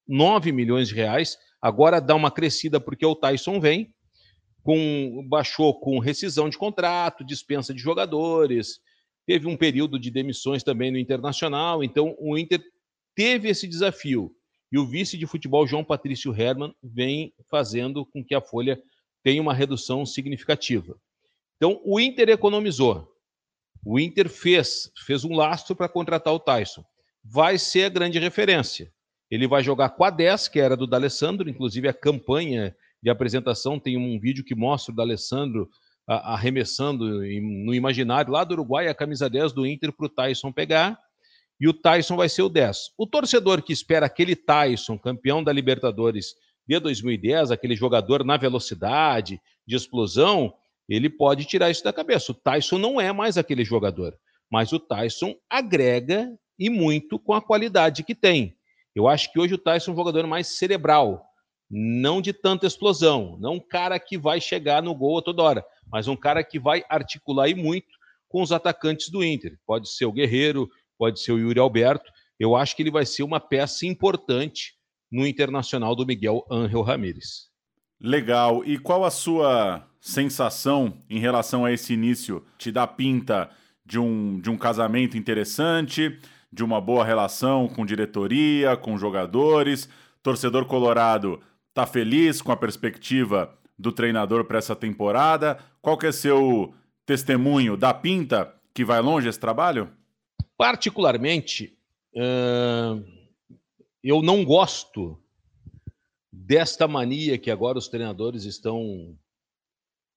9 0.07 0.51
milhões 0.51 0.89
de 0.89 0.95
reais. 0.95 1.37
Agora 1.61 1.99
dá 1.99 2.15
uma 2.15 2.31
crescida 2.31 2.79
porque 2.79 3.05
o 3.05 3.15
Tyson 3.15 3.59
vem, 3.59 3.93
com, 4.63 5.25
baixou 5.27 5.79
com 5.79 5.99
rescisão 5.99 6.49
de 6.49 6.57
contrato, 6.57 7.25
dispensa 7.25 7.73
de 7.73 7.79
jogadores, 7.79 8.79
teve 9.25 9.47
um 9.47 9.57
período 9.57 9.99
de 9.99 10.11
demissões 10.11 10.63
também 10.63 10.91
no 10.91 10.97
Internacional. 10.97 11.83
Então 11.83 12.15
o 12.19 12.37
Inter 12.37 12.61
teve 13.15 13.49
esse 13.49 13.67
desafio 13.67 14.35
e 14.71 14.77
o 14.77 14.87
vice 14.87 15.17
de 15.17 15.27
futebol, 15.27 15.67
João 15.67 15.83
Patrício 15.83 16.33
Herman, 16.33 16.73
vem 16.81 17.33
fazendo 17.49 18.05
com 18.05 18.23
que 18.23 18.33
a 18.33 18.41
folha 18.41 18.81
tenha 19.21 19.41
uma 19.41 19.53
redução 19.53 20.05
significativa. 20.05 20.97
Então, 21.57 21.81
o 21.83 21.99
Inter 21.99 22.29
economizou. 22.29 23.07
O 23.85 23.99
Inter 23.99 24.29
fez, 24.29 24.91
fez 25.05 25.25
um 25.25 25.35
lastro 25.35 25.75
para 25.75 25.89
contratar 25.89 26.33
o 26.33 26.39
Tyson. 26.39 26.83
Vai 27.23 27.57
ser 27.57 27.83
a 27.83 27.89
grande 27.89 28.17
referência. 28.17 28.91
Ele 29.31 29.47
vai 29.47 29.63
jogar 29.63 29.89
com 29.89 30.03
a 30.03 30.09
10, 30.09 30.49
que 30.49 30.59
era 30.59 30.75
do 30.75 30.85
D'Alessandro, 30.85 31.49
inclusive 31.49 31.87
a 31.87 31.93
campanha 31.93 32.75
de 33.01 33.09
apresentação 33.09 33.79
tem 33.79 33.97
um 33.97 34.19
vídeo 34.19 34.43
que 34.43 34.53
mostra 34.53 34.91
o 34.91 34.95
D'Alessandro 34.95 35.69
arremessando 36.07 37.05
no 37.65 37.73
imaginário 37.73 38.31
lá 38.31 38.43
do 38.43 38.53
Uruguai 38.53 38.87
a 38.87 38.93
camisa 38.93 39.29
10 39.29 39.53
do 39.53 39.65
Inter 39.65 39.93
para 39.93 40.05
o 40.05 40.09
Tyson 40.09 40.51
pegar 40.51 40.99
e 41.59 41.67
o 41.67 41.73
Tyson 41.73 42.15
vai 42.17 42.27
ser 42.27 42.41
o 42.41 42.49
10. 42.49 42.91
O 42.97 43.05
torcedor 43.05 43.61
que 43.61 43.71
espera 43.71 44.07
aquele 44.07 44.35
Tyson, 44.35 44.97
campeão 44.97 45.43
da 45.43 45.53
Libertadores 45.53 46.33
de 46.67 46.79
2010, 46.79 47.51
aquele 47.51 47.75
jogador 47.75 48.25
na 48.25 48.35
velocidade, 48.35 49.39
de 49.65 49.75
explosão, 49.75 50.53
ele 50.89 51.07
pode 51.09 51.45
tirar 51.45 51.69
isso 51.69 51.83
da 51.83 51.93
cabeça. 51.93 52.31
O 52.31 52.35
Tyson 52.35 52.79
não 52.79 52.99
é 52.99 53.13
mais 53.13 53.37
aquele 53.37 53.63
jogador, 53.63 54.17
mas 54.51 54.73
o 54.73 54.79
Tyson 54.79 55.35
agrega 55.47 56.35
e 56.57 56.69
muito 56.69 57.19
com 57.19 57.33
a 57.33 57.41
qualidade 57.41 58.03
que 58.03 58.15
tem. 58.15 58.57
Eu 58.95 59.07
acho 59.07 59.31
que 59.31 59.39
hoje 59.39 59.53
o 59.53 59.57
Tyson 59.57 59.91
é 59.91 59.93
um 59.93 59.97
jogador 59.97 60.27
mais 60.27 60.57
cerebral, 60.57 61.23
não 61.69 62.21
de 62.21 62.33
tanta 62.33 62.67
explosão, 62.67 63.37
não 63.39 63.53
um 63.53 63.59
cara 63.59 63.97
que 63.99 64.17
vai 64.17 64.41
chegar 64.41 64.83
no 64.83 64.93
gol 64.93 65.19
a 65.19 65.21
toda 65.21 65.41
hora, 65.41 65.65
mas 65.91 66.07
um 66.07 66.15
cara 66.15 66.43
que 66.43 66.59
vai 66.59 66.83
articular 66.89 67.47
e 67.47 67.55
muito 67.55 67.87
com 68.27 68.41
os 68.41 68.51
atacantes 68.51 69.09
do 69.09 69.23
Inter. 69.23 69.57
Pode 69.65 69.89
ser 69.89 70.05
o 70.05 70.11
Guerreiro, 70.11 70.69
pode 70.97 71.21
ser 71.21 71.31
o 71.31 71.39
Yuri 71.39 71.59
Alberto. 71.59 72.11
Eu 72.39 72.55
acho 72.55 72.75
que 72.75 72.83
ele 72.83 72.91
vai 72.91 73.05
ser 73.05 73.23
uma 73.23 73.39
peça 73.39 73.85
importante 73.85 74.73
no 75.11 75.27
internacional 75.27 75.95
do 75.95 76.05
Miguel 76.05 76.45
Ángel 76.49 76.81
Ramírez. 76.81 77.49
Legal. 77.99 78.65
E 78.65 78.77
qual 78.79 79.05
a 79.05 79.11
sua 79.11 79.87
sensação 79.99 81.03
em 81.09 81.19
relação 81.19 81.65
a 81.65 81.71
esse 81.71 81.93
início? 81.93 82.45
Te 82.57 82.71
dá 82.71 82.87
pinta 82.87 83.49
de 83.85 83.99
um, 83.99 84.39
de 84.39 84.49
um 84.49 84.57
casamento 84.57 85.17
interessante, 85.17 86.19
de 86.51 86.63
uma 86.63 86.81
boa 86.81 87.05
relação 87.05 87.67
com 87.67 87.85
diretoria, 87.85 88.75
com 88.75 88.97
jogadores? 88.97 89.87
Torcedor 90.21 90.65
colorado 90.65 91.41
tá 91.73 91.85
feliz 91.85 92.41
com 92.41 92.51
a 92.51 92.57
perspectiva 92.57 93.57
do 93.77 93.91
treinador 93.91 94.45
para 94.45 94.59
essa 94.59 94.75
temporada? 94.75 95.57
Qual 95.81 95.97
que 95.97 96.05
é 96.05 96.11
seu 96.11 96.73
testemunho? 97.05 97.77
Dá 97.77 97.93
pinta 97.93 98.53
que 98.73 98.85
vai 98.85 99.01
longe 99.01 99.27
esse 99.27 99.39
trabalho? 99.39 99.91
Particularmente, 100.57 101.77
uh, 102.15 103.03
eu 104.03 104.21
não 104.21 104.45
gosto 104.45 105.17
desta 106.31 106.87
mania 106.87 107.37
que 107.37 107.49
agora 107.49 107.77
os 107.77 107.87
treinadores 107.87 108.45
estão 108.45 109.17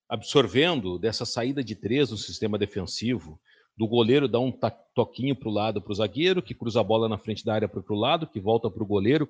absorvendo, 0.08 0.98
dessa 0.98 1.24
saída 1.24 1.64
de 1.64 1.74
três 1.74 2.10
no 2.10 2.16
sistema 2.16 2.58
defensivo. 2.58 3.40
Do 3.76 3.88
goleiro 3.88 4.28
dar 4.28 4.40
um 4.40 4.52
toquinho 4.94 5.34
para 5.34 5.48
o 5.48 5.52
lado 5.52 5.82
para 5.82 5.92
o 5.92 5.94
zagueiro, 5.94 6.42
que 6.42 6.54
cruza 6.54 6.80
a 6.80 6.84
bola 6.84 7.08
na 7.08 7.18
frente 7.18 7.44
da 7.44 7.54
área 7.54 7.68
para 7.68 7.82
o 7.88 7.98
lado, 7.98 8.26
que 8.26 8.40
volta 8.40 8.70
para 8.70 8.82
o 8.82 8.86
goleiro. 8.86 9.28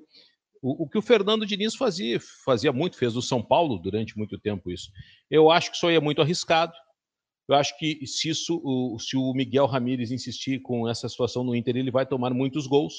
O, 0.66 0.88
que 0.88 0.96
o 0.96 1.02
Fernando 1.02 1.44
Diniz 1.44 1.74
fazia, 1.74 2.18
fazia 2.42 2.72
muito, 2.72 2.96
fez 2.96 3.14
no 3.14 3.20
São 3.20 3.42
Paulo 3.42 3.78
durante 3.78 4.16
muito 4.16 4.38
tempo 4.38 4.70
isso. 4.70 4.90
Eu 5.30 5.50
acho 5.50 5.70
que 5.70 5.76
isso 5.76 5.87
aí 5.87 5.94
é 5.94 6.00
muito 6.00 6.22
arriscado. 6.22 6.72
Eu 7.46 7.54
acho 7.54 7.78
que 7.78 8.07
se 8.07 8.30
isso, 8.30 8.62
o, 8.64 8.98
se 8.98 9.14
o 9.14 9.35
Miguel 9.35 9.66
Ramírez 9.66 10.11
insistir 10.11 10.62
com 10.62 10.88
essa 10.88 11.07
situação 11.07 11.44
no 11.44 11.54
Inter, 11.54 11.76
ele 11.76 11.90
vai 11.90 12.07
tomar 12.07 12.33
muitos 12.33 12.66
gols. 12.66 12.94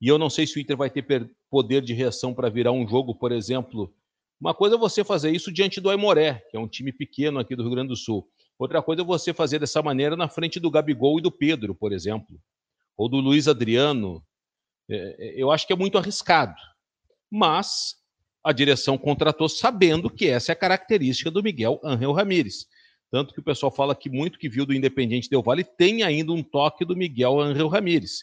E 0.00 0.08
eu 0.08 0.18
não 0.18 0.28
sei 0.28 0.44
se 0.44 0.58
o 0.58 0.60
Inter 0.60 0.76
vai 0.76 0.90
ter 0.90 1.30
poder 1.48 1.82
de 1.82 1.94
reação 1.94 2.34
para 2.34 2.50
virar 2.50 2.72
um 2.72 2.86
jogo, 2.88 3.14
por 3.14 3.30
exemplo. 3.30 3.94
Uma 4.40 4.52
coisa 4.52 4.74
é 4.74 4.78
você 4.78 5.04
fazer 5.04 5.30
isso 5.30 5.52
diante 5.52 5.80
do 5.80 5.88
Aimoré, 5.88 6.44
que 6.50 6.56
é 6.56 6.60
um 6.60 6.66
time 6.66 6.92
pequeno 6.92 7.38
aqui 7.38 7.54
do 7.54 7.62
Rio 7.62 7.70
Grande 7.70 7.90
do 7.90 7.96
Sul. 7.96 8.28
Outra 8.62 8.80
coisa 8.80 9.02
é 9.02 9.04
você 9.04 9.34
fazer 9.34 9.58
dessa 9.58 9.82
maneira 9.82 10.14
na 10.14 10.28
frente 10.28 10.60
do 10.60 10.70
Gabigol 10.70 11.18
e 11.18 11.22
do 11.22 11.32
Pedro, 11.32 11.74
por 11.74 11.92
exemplo. 11.92 12.40
Ou 12.96 13.08
do 13.08 13.16
Luiz 13.16 13.48
Adriano. 13.48 14.24
É, 14.88 15.16
é 15.18 15.42
eu 15.42 15.50
acho 15.50 15.66
que 15.66 15.72
é 15.72 15.76
muito 15.76 15.98
arriscado. 15.98 16.54
Mas 17.28 17.96
a 18.44 18.52
direção 18.52 18.96
contratou 18.96 19.48
sabendo 19.48 20.08
que 20.08 20.28
essa 20.28 20.52
é 20.52 20.54
a 20.54 20.56
característica 20.56 21.28
do 21.28 21.42
Miguel 21.42 21.80
Angel 21.82 22.12
Ramírez. 22.12 22.66
Tanto 23.10 23.34
que 23.34 23.40
o 23.40 23.42
pessoal 23.42 23.72
fala 23.72 23.96
que 23.96 24.08
muito 24.08 24.38
que 24.38 24.48
viu 24.48 24.64
do 24.64 24.72
Independente 24.72 25.28
Del 25.28 25.42
Vale 25.42 25.64
tem 25.64 26.04
ainda 26.04 26.30
um 26.30 26.42
toque 26.42 26.84
do 26.84 26.94
Miguel 26.94 27.40
Angel 27.40 27.66
Ramírez. 27.66 28.22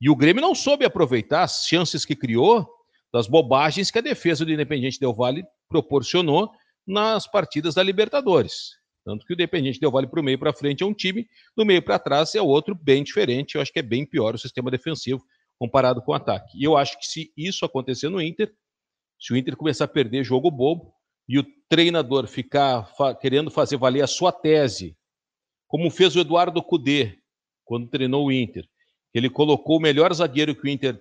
E 0.00 0.08
o 0.08 0.14
Grêmio 0.14 0.42
não 0.42 0.54
soube 0.54 0.84
aproveitar 0.84 1.42
as 1.42 1.66
chances 1.66 2.04
que 2.04 2.14
criou 2.14 2.68
das 3.12 3.26
bobagens 3.26 3.90
que 3.90 3.98
a 3.98 4.02
defesa 4.02 4.44
do 4.44 4.52
Independente 4.52 5.00
Del 5.00 5.12
Vale 5.12 5.44
proporcionou 5.68 6.52
nas 6.86 7.26
partidas 7.26 7.74
da 7.74 7.82
Libertadores. 7.82 8.76
Tanto 9.06 9.24
que 9.24 9.32
o 9.32 9.34
Independente 9.34 9.78
Del 9.78 9.92
Vale 9.92 10.08
para 10.08 10.20
o 10.20 10.22
meio 10.22 10.36
para 10.36 10.52
frente 10.52 10.82
é 10.82 10.86
um 10.86 10.92
time, 10.92 11.28
do 11.56 11.64
meio 11.64 11.80
para 11.80 11.96
trás 11.96 12.34
é 12.34 12.42
outro 12.42 12.74
bem 12.74 13.04
diferente. 13.04 13.54
Eu 13.54 13.60
acho 13.60 13.72
que 13.72 13.78
é 13.78 13.82
bem 13.82 14.04
pior 14.04 14.34
o 14.34 14.38
sistema 14.38 14.68
defensivo 14.68 15.24
comparado 15.56 16.02
com 16.02 16.10
o 16.10 16.14
ataque. 16.14 16.58
E 16.58 16.64
eu 16.64 16.76
acho 16.76 16.98
que 16.98 17.06
se 17.06 17.32
isso 17.36 17.64
acontecer 17.64 18.08
no 18.08 18.20
Inter, 18.20 18.52
se 19.16 19.32
o 19.32 19.36
Inter 19.36 19.56
começar 19.56 19.84
a 19.84 19.88
perder 19.88 20.24
jogo 20.24 20.50
bobo, 20.50 20.92
e 21.28 21.38
o 21.38 21.46
treinador 21.68 22.26
ficar 22.26 22.84
fa 22.96 23.14
querendo 23.14 23.48
fazer 23.48 23.76
valer 23.76 24.02
a 24.02 24.08
sua 24.08 24.32
tese, 24.32 24.96
como 25.68 25.88
fez 25.88 26.16
o 26.16 26.20
Eduardo 26.20 26.60
Cudê 26.60 27.16
quando 27.64 27.88
treinou 27.88 28.26
o 28.26 28.32
Inter, 28.32 28.68
ele 29.14 29.30
colocou 29.30 29.78
o 29.78 29.80
melhor 29.80 30.12
zagueiro 30.12 30.54
que 30.54 30.66
o 30.66 30.68
Inter 30.68 31.00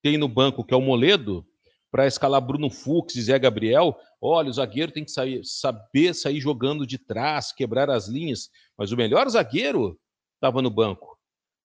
tem 0.00 0.16
no 0.16 0.28
banco, 0.28 0.64
que 0.64 0.72
é 0.72 0.76
o 0.76 0.80
Moledo, 0.80 1.44
para 1.90 2.06
escalar 2.06 2.40
Bruno 2.40 2.70
Fux 2.70 3.16
e 3.16 3.22
Zé 3.22 3.38
Gabriel. 3.38 3.96
Olha, 4.20 4.48
o 4.48 4.52
zagueiro 4.52 4.92
tem 4.92 5.04
que 5.04 5.10
sair, 5.10 5.44
saber 5.44 6.14
sair 6.14 6.40
jogando 6.40 6.86
de 6.86 6.98
trás, 6.98 7.52
quebrar 7.52 7.90
as 7.90 8.06
linhas. 8.06 8.48
Mas 8.76 8.92
o 8.92 8.96
melhor 8.96 9.28
zagueiro 9.28 9.98
estava 10.36 10.62
no 10.62 10.70
banco. 10.70 11.18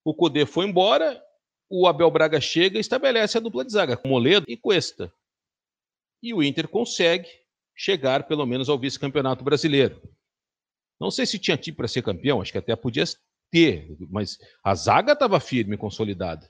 O 0.03 0.13
Cudê 0.13 0.45
foi 0.45 0.65
embora, 0.65 1.21
o 1.69 1.87
Abel 1.87 2.11
Braga 2.11 2.39
chega 2.39 2.77
e 2.77 2.81
estabelece 2.81 3.37
a 3.37 3.41
dupla 3.41 3.65
de 3.65 3.71
zaga, 3.71 3.97
com 3.97 4.07
Moledo 4.07 4.45
e 4.47 4.57
Cuesta. 4.57 5.11
E 6.21 6.33
o 6.33 6.43
Inter 6.43 6.67
consegue 6.67 7.29
chegar 7.75 8.27
pelo 8.27 8.45
menos 8.45 8.69
ao 8.69 8.79
vice-campeonato 8.79 9.43
brasileiro. 9.43 10.01
Não 10.99 11.11
sei 11.11 11.25
se 11.25 11.39
tinha 11.39 11.57
time 11.57 11.75
para 11.75 11.87
ser 11.87 12.01
campeão, 12.01 12.41
acho 12.41 12.51
que 12.51 12.57
até 12.57 12.75
podia 12.75 13.03
ter, 13.51 13.95
mas 14.09 14.37
a 14.63 14.73
zaga 14.73 15.13
estava 15.13 15.39
firme, 15.39 15.77
consolidada. 15.77 16.49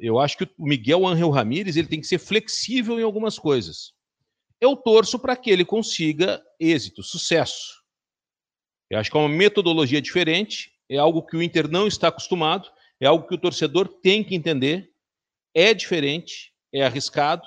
Eu 0.00 0.18
acho 0.18 0.36
que 0.36 0.44
o 0.58 0.66
Miguel 0.66 1.06
Angel 1.06 1.30
Ramírez 1.30 1.76
ele 1.76 1.88
tem 1.88 2.00
que 2.00 2.06
ser 2.06 2.18
flexível 2.18 2.98
em 2.98 3.02
algumas 3.02 3.38
coisas. 3.38 3.92
Eu 4.60 4.76
torço 4.76 5.18
para 5.18 5.36
que 5.36 5.50
ele 5.50 5.64
consiga 5.64 6.42
êxito, 6.58 7.02
sucesso. 7.02 7.82
Eu 8.90 8.98
acho 8.98 9.10
que 9.10 9.16
é 9.16 9.20
uma 9.20 9.28
metodologia 9.28 10.00
diferente, 10.00 10.72
é 10.88 10.96
algo 10.96 11.22
que 11.22 11.36
o 11.36 11.42
Inter 11.42 11.68
não 11.68 11.86
está 11.86 12.08
acostumado, 12.08 12.70
é 13.00 13.06
algo 13.06 13.26
que 13.26 13.34
o 13.34 13.38
torcedor 13.38 13.88
tem 13.88 14.22
que 14.22 14.34
entender. 14.34 14.90
É 15.54 15.72
diferente, 15.72 16.52
é 16.72 16.84
arriscado, 16.84 17.46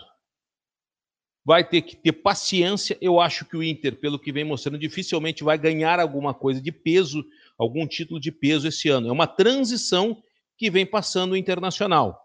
vai 1.46 1.68
ter 1.68 1.82
que 1.82 1.96
ter 1.96 2.12
paciência. 2.12 2.98
Eu 3.00 3.20
acho 3.20 3.46
que 3.46 3.56
o 3.56 3.64
Inter, 3.64 3.96
pelo 3.96 4.20
que 4.20 4.32
vem 4.32 4.44
mostrando, 4.44 4.78
dificilmente 4.78 5.44
vai 5.44 5.58
ganhar 5.58 6.00
alguma 6.00 6.34
coisa 6.34 6.62
de 6.62 6.72
peso, 6.72 7.26
algum 7.58 7.88
título 7.88 8.20
de 8.20 8.32
peso 8.32 8.68
esse 8.68 8.90
ano. 8.90 9.08
É 9.08 9.12
uma 9.12 9.28
transição 9.28 10.22
que 10.58 10.70
vem 10.70 10.86
passando 10.86 11.34
o 11.34 11.38
internacional. 11.38 12.20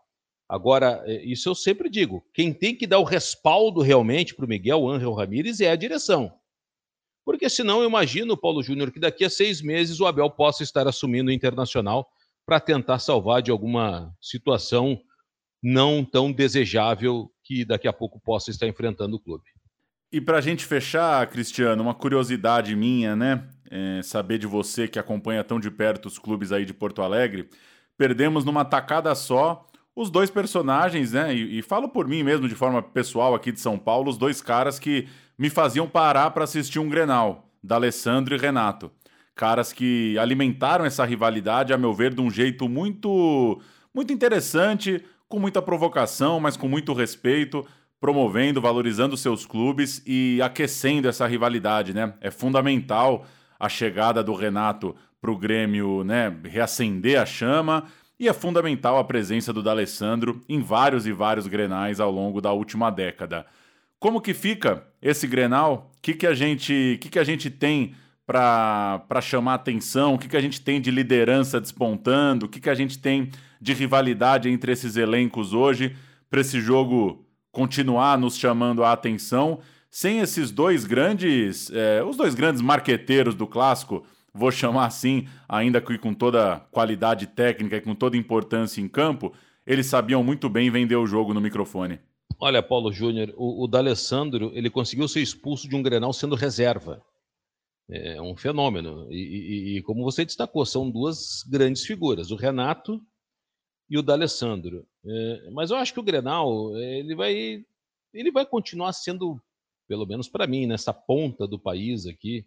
Agora, 0.49 1.03
é, 1.07 1.23
isso 1.25 1.49
eu 1.49 1.55
sempre 1.55 1.89
digo: 1.89 2.25
quem 2.35 2.53
tem 2.53 2.75
que 2.75 2.87
dar 2.87 2.99
o 2.99 3.05
respaldo 3.05 3.81
realmente 3.81 4.35
para 4.35 4.45
o 4.45 4.49
Miguel 4.49 4.89
Ángel 4.89 5.13
Ramírez 5.13 5.61
é 5.61 5.71
a 5.71 5.77
direção. 5.77 6.33
Porque 7.25 7.49
senão 7.49 7.81
eu 7.81 7.89
imagino, 7.89 8.37
Paulo 8.37 8.63
Júnior, 8.63 8.91
que 8.91 8.99
daqui 8.99 9.25
a 9.25 9.31
seis 9.31 9.63
meses 9.63 10.01
o 10.01 10.07
Abel 10.07 10.29
possa 10.29 10.63
estar 10.63 10.89
assumindo 10.89 11.31
o 11.31 11.33
internacional 11.33 12.09
para 12.45 12.59
tentar 12.59 12.99
salvar 12.99 13.41
de 13.43 13.51
alguma 13.51 14.13
situação 14.21 15.01
não 15.63 16.05
tão 16.05 16.33
desejável 16.33 17.31
que 17.45 17.65
daqui 17.65 17.87
a 17.87 17.93
pouco 17.93 18.21
possa 18.21 18.51
estar 18.51 18.67
enfrentando 18.67 19.17
o 19.17 19.21
clube. 19.21 19.45
E 20.11 20.21
para 20.21 20.39
a 20.39 20.41
gente 20.41 20.67
fechar, 20.67 21.27
Cristiano, 21.29 21.83
uma 21.83 21.95
curiosidade 21.95 22.75
minha, 22.75 23.17
né? 23.17 23.49
É 23.71 24.03
saber 24.03 24.37
de 24.37 24.47
você 24.47 24.87
que 24.87 24.99
acompanha 24.99 25.43
tão 25.43 25.59
de 25.59 25.71
perto 25.71 26.07
os 26.07 26.19
clubes 26.19 26.53
aí 26.53 26.67
de 26.67 26.75
Porto 26.75 27.01
Alegre. 27.01 27.49
Perdemos 27.97 28.45
numa 28.45 28.65
tacada 28.65 29.15
só 29.15 29.67
os 29.95 30.11
dois 30.11 30.31
personagens, 30.31 31.13
né? 31.13 31.35
E, 31.35 31.59
e 31.59 31.63
falo 31.63 31.89
por 31.89 32.09
mim 32.09 32.23
mesmo, 32.23 32.49
de 32.49 32.55
forma 32.55 32.83
pessoal 32.83 33.35
aqui 33.35 33.53
de 33.53 33.61
São 33.61 33.79
Paulo, 33.79 34.11
os 34.11 34.19
dois 34.19 34.41
caras 34.41 34.79
que 34.79 35.09
me 35.39 35.51
faziam 35.51 35.87
parar 35.87 36.31
para 36.31 36.45
assistir 36.45 36.79
um 36.79 36.89
Grenal, 36.89 37.49
da 37.63 37.77
Alessandro 37.77 38.35
e 38.35 38.39
Renato. 38.39 38.91
Caras 39.35 39.73
que 39.73 40.17
alimentaram 40.19 40.85
essa 40.85 41.05
rivalidade, 41.05 41.73
a 41.73 41.79
meu 41.79 41.93
ver, 41.93 42.15
de 42.15 42.21
um 42.21 42.31
jeito 42.31 42.69
muito, 42.69 43.61
muito 43.95 44.13
interessante, 44.13 45.03
com 45.29 45.39
muita 45.39 45.63
provocação, 45.63 46.39
mas 46.39 46.57
com 46.57 46.69
muito 46.69 46.93
respeito, 46.93 47.67
promovendo, 48.01 48.61
valorizando 48.61 49.17
seus 49.17 49.47
clubes 49.47 50.03
e 50.07 50.41
aquecendo 50.43 51.09
essa 51.09 51.27
rivalidade, 51.27 51.95
né? 51.95 52.15
É 52.21 52.31
fundamental 52.31 53.25
a 53.59 53.69
chegada 53.69 54.23
do 54.23 54.35
Renato 54.35 54.95
para 55.23 55.31
o 55.31 55.39
Grêmio, 55.39 56.03
né, 56.03 56.37
reacender 56.45 57.19
a 57.19 57.25
chama. 57.25 57.85
E 58.19 58.29
é 58.29 58.33
fundamental 58.33 58.99
a 58.99 59.05
presença 59.05 59.53
do 59.53 59.63
D'Alessandro 59.63 60.43
em 60.49 60.61
vários 60.61 61.07
e 61.07 61.13
vários 61.13 61.47
grenais 61.47 62.01
ao 62.01 62.11
longo 62.11 62.41
da 62.41 62.53
última 62.53 62.91
década. 62.91 63.47
Como 64.01 64.21
que 64.21 64.35
fica 64.35 64.85
esse 65.01 65.29
Grenal? 65.29 65.93
O 65.97 66.03
que, 66.03 66.15
que, 66.15 66.27
a, 66.27 66.35
gente, 66.35 66.99
que, 67.01 67.09
que 67.09 67.19
a 67.21 67.25
gente 67.25 67.49
tem 67.49 67.95
para 68.27 69.21
chamar 69.23 69.55
atenção? 69.55 70.15
O 70.15 70.19
que, 70.19 70.29
que 70.29 70.37
a 70.37 70.41
gente 70.41 70.61
tem 70.61 70.81
de 70.81 70.91
liderança 70.91 71.61
despontando? 71.61 72.47
O 72.47 72.49
que, 72.49 72.61
que 72.61 72.71
a 72.71 72.75
gente 72.75 72.99
tem 72.99 73.31
de 73.61 73.73
rivalidade 73.73 74.49
entre 74.49 74.73
esses 74.73 74.97
elencos 74.97 75.55
hoje 75.55 75.97
para 76.29 76.41
esse 76.41 76.61
jogo 76.61 77.25
continuar 77.53 78.19
nos 78.19 78.37
chamando 78.37 78.83
a 78.83 78.93
atenção? 78.93 79.61
Sem 79.89 80.19
esses 80.19 80.51
dois 80.51 80.85
grandes, 80.85 81.71
é, 81.71 82.03
os 82.03 82.17
dois 82.17 82.35
grandes 82.35 82.61
marqueteiros 82.61 83.37
do 83.37 83.47
clássico, 83.47 84.05
vou 84.35 84.51
chamar 84.51 84.87
assim, 84.87 85.29
ainda 85.49 85.81
que 85.81 85.99
com 85.99 86.15
toda 86.15 86.61
qualidade 86.71 87.27
técnica 87.27 87.77
e 87.77 87.81
com 87.81 87.95
toda 87.95 88.17
importância 88.17 88.81
em 88.81 88.89
campo, 88.89 89.33
eles 89.67 89.87
sabiam 89.87 90.23
muito 90.25 90.49
bem 90.49 90.71
vender 90.71 90.97
o 90.97 91.07
jogo 91.07 91.35
no 91.35 91.41
microfone. 91.41 92.01
Olha, 92.39 92.63
Paulo 92.63 92.93
Júnior, 92.93 93.33
o, 93.37 93.65
o 93.65 93.69
D'Alessandro, 93.69 94.51
ele 94.55 94.69
conseguiu 94.69 95.07
ser 95.07 95.21
expulso 95.21 95.69
de 95.69 95.77
um 95.77 95.83
Grenal 95.83 96.13
sendo 96.13 96.35
reserva. 96.35 97.05
É 97.89 98.21
um 98.21 98.37
fenômeno. 98.37 99.07
E, 99.13 99.17
e, 99.17 99.77
e, 99.77 99.83
como 99.83 100.03
você 100.03 100.25
destacou, 100.25 100.65
são 100.65 100.91
duas 100.91 101.43
grandes 101.49 101.85
figuras, 101.85 102.31
o 102.31 102.37
Renato 102.37 103.01
e 103.89 103.99
o 103.99 104.03
D'Alessandro. 104.03 104.87
É, 105.05 105.51
mas 105.51 105.71
eu 105.71 105.77
acho 105.77 105.93
que 105.93 106.01
o 106.01 106.03
Grenal, 106.03 106.77
ele 106.77 107.15
vai, 107.15 107.65
ele 108.15 108.33
vai 108.33 108.47
continuar 108.47 108.93
sendo, 108.93 109.41
pelo 109.87 110.07
menos 110.07 110.29
para 110.29 110.47
mim, 110.47 110.67
nessa 110.67 110.93
ponta 110.93 111.47
do 111.47 111.59
país 111.59 112.07
aqui, 112.07 112.47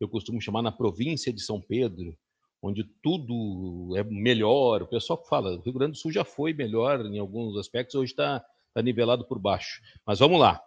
eu 0.00 0.08
costumo 0.08 0.40
chamar 0.40 0.62
na 0.62 0.72
província 0.72 1.32
de 1.32 1.40
São 1.40 1.60
Pedro, 1.60 2.16
onde 2.62 2.84
tudo 3.02 3.96
é 3.96 4.02
melhor. 4.04 4.82
O 4.82 4.88
pessoal 4.88 5.22
fala, 5.28 5.56
o 5.56 5.60
Rio 5.60 5.72
Grande 5.72 5.92
do 5.92 5.98
Sul 5.98 6.10
já 6.10 6.24
foi 6.24 6.52
melhor 6.52 7.04
em 7.04 7.18
alguns 7.18 7.56
aspectos, 7.56 7.94
hoje 7.94 8.12
está 8.12 8.44
tá 8.72 8.82
nivelado 8.82 9.26
por 9.26 9.38
baixo. 9.38 9.80
Mas 10.06 10.18
vamos 10.18 10.40
lá. 10.40 10.60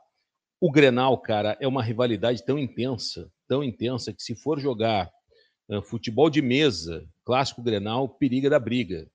O 0.59 0.71
Grenal, 0.71 1.17
cara, 1.19 1.57
é 1.59 1.67
uma 1.67 1.83
rivalidade 1.83 2.43
tão 2.43 2.57
intensa, 2.57 3.31
tão 3.47 3.63
intensa, 3.63 4.13
que 4.13 4.23
se 4.23 4.35
for 4.35 4.59
jogar 4.59 5.11
uh, 5.69 5.81
futebol 5.81 6.29
de 6.29 6.41
mesa, 6.41 7.07
clássico 7.23 7.61
Grenal, 7.61 8.09
periga 8.09 8.49
da 8.49 8.59
briga. 8.59 9.07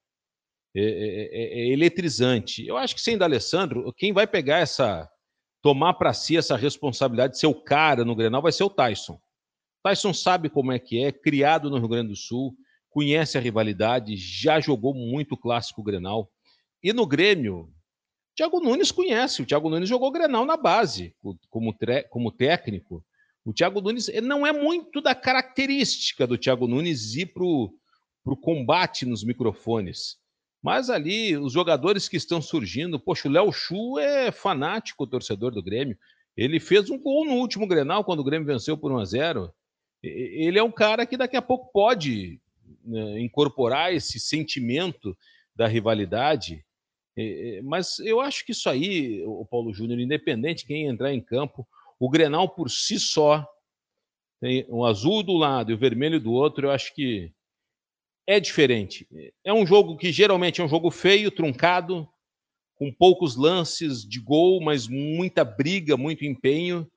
É, 0.75 0.81
é, 0.81 0.85
é, 0.85 1.59
é 1.59 1.67
eletrizante. 1.71 2.65
Eu 2.65 2.77
acho 2.77 2.95
que 2.95 3.01
sem 3.01 3.17
D'Alessandro, 3.17 3.93
quem 3.93 4.11
vai 4.11 4.25
pegar 4.25 4.57
essa, 4.57 5.07
tomar 5.61 5.93
para 5.93 6.13
si 6.13 6.35
essa 6.35 6.55
responsabilidade 6.55 7.33
de 7.33 7.39
ser 7.39 7.47
o 7.47 7.53
cara 7.53 8.03
no 8.03 8.15
Grenal 8.15 8.41
vai 8.41 8.51
ser 8.51 8.63
o 8.63 8.69
Tyson. 8.69 9.19
Tyson 9.83 10.13
sabe 10.13 10.49
como 10.49 10.71
é 10.71 10.79
que 10.79 11.03
é, 11.03 11.11
criado 11.11 11.69
no 11.69 11.77
Rio 11.77 11.89
Grande 11.89 12.09
do 12.09 12.15
Sul, 12.15 12.55
conhece 12.89 13.37
a 13.37 13.41
rivalidade, 13.41 14.15
já 14.15 14.59
jogou 14.59 14.93
muito 14.93 15.35
clássico 15.35 15.83
Grenal. 15.83 16.31
E 16.81 16.93
no 16.93 17.05
Grêmio, 17.05 17.69
Thiago 18.35 18.61
Nunes 18.61 18.91
conhece. 18.91 19.41
O 19.41 19.45
Thiago 19.45 19.69
Nunes 19.69 19.89
jogou 19.89 20.11
Grenal 20.11 20.45
na 20.45 20.55
base, 20.55 21.13
como, 21.49 21.75
como 22.09 22.31
técnico. 22.31 23.03
O 23.43 23.51
Thiago 23.51 23.81
Nunes 23.81 24.09
não 24.21 24.47
é 24.47 24.53
muito 24.53 25.01
da 25.01 25.13
característica 25.13 26.25
do 26.25 26.37
Thiago 26.37 26.67
Nunes 26.67 27.15
ir 27.15 27.33
o 27.35 28.37
combate 28.37 29.05
nos 29.05 29.23
microfones. 29.23 30.17
Mas 30.61 30.89
ali, 30.89 31.35
os 31.35 31.51
jogadores 31.51 32.07
que 32.07 32.15
estão 32.15 32.41
surgindo, 32.41 32.97
poxa, 32.97 33.27
o 33.27 33.31
Léo 33.31 33.51
Chu 33.51 33.99
é 33.99 34.31
fanático 34.31 35.05
torcedor 35.05 35.51
do 35.51 35.61
Grêmio. 35.61 35.97
Ele 36.37 36.57
fez 36.57 36.89
um 36.89 36.97
gol 36.97 37.25
no 37.25 37.33
último 37.33 37.67
Grenal, 37.67 38.05
quando 38.05 38.21
o 38.21 38.23
Grêmio 38.23 38.47
venceu 38.47 38.77
por 38.77 38.91
1 38.93 38.97
a 38.97 39.05
0 39.05 39.53
Ele 40.03 40.59
é 40.59 40.63
um 40.63 40.71
cara 40.71 41.05
que 41.05 41.15
daqui 41.15 41.37
a 41.37 41.41
pouco 41.41 41.71
pode 41.71 42.39
né, 42.83 43.21
incorporar 43.21 43.93
esse 43.93 44.19
sentimento 44.19 45.17
da 45.55 45.67
rivalidade. 45.67 46.65
Mas 47.63 47.99
eu 47.99 48.19
acho 48.19 48.45
que 48.45 48.51
isso 48.51 48.69
aí, 48.69 49.23
o 49.25 49.45
Paulo 49.45 49.73
Júnior, 49.73 49.99
independente 49.99 50.61
de 50.61 50.65
quem 50.65 50.87
entrar 50.87 51.13
em 51.13 51.21
campo, 51.21 51.65
o 51.99 52.09
Grenal 52.09 52.49
por 52.49 52.69
si 52.69 52.99
só, 52.99 53.47
tem 54.41 54.65
o 54.67 54.85
azul 54.85 55.23
do 55.23 55.37
lado 55.37 55.71
e 55.71 55.73
o 55.73 55.77
vermelho 55.77 56.19
do 56.19 56.33
outro, 56.33 56.67
eu 56.67 56.71
acho 56.71 56.93
que 56.93 57.31
é 58.27 58.39
diferente. 58.39 59.07
É 59.43 59.53
um 59.53 59.65
jogo 59.65 59.95
que 59.95 60.11
geralmente 60.11 60.59
é 60.59 60.63
um 60.63 60.67
jogo 60.67 60.91
feio, 60.91 61.31
truncado, 61.31 62.07
com 62.75 62.91
poucos 62.91 63.37
lances 63.37 64.03
de 64.03 64.19
gol, 64.19 64.59
mas 64.61 64.87
muita 64.87 65.45
briga, 65.45 65.95
muito 65.95 66.25
empenho. 66.25 66.89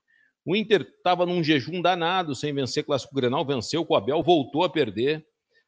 O 0.46 0.54
Inter 0.54 0.82
estava 0.82 1.26
num 1.26 1.42
jejum 1.42 1.82
danado, 1.82 2.32
sem 2.32 2.54
vencer 2.54 2.84
Clássico 2.84 3.12
Grenal, 3.16 3.44
venceu 3.44 3.84
com 3.84 3.94
o 3.94 3.96
Abel, 3.96 4.22
voltou 4.22 4.62
a 4.62 4.70
perder. 4.70 5.26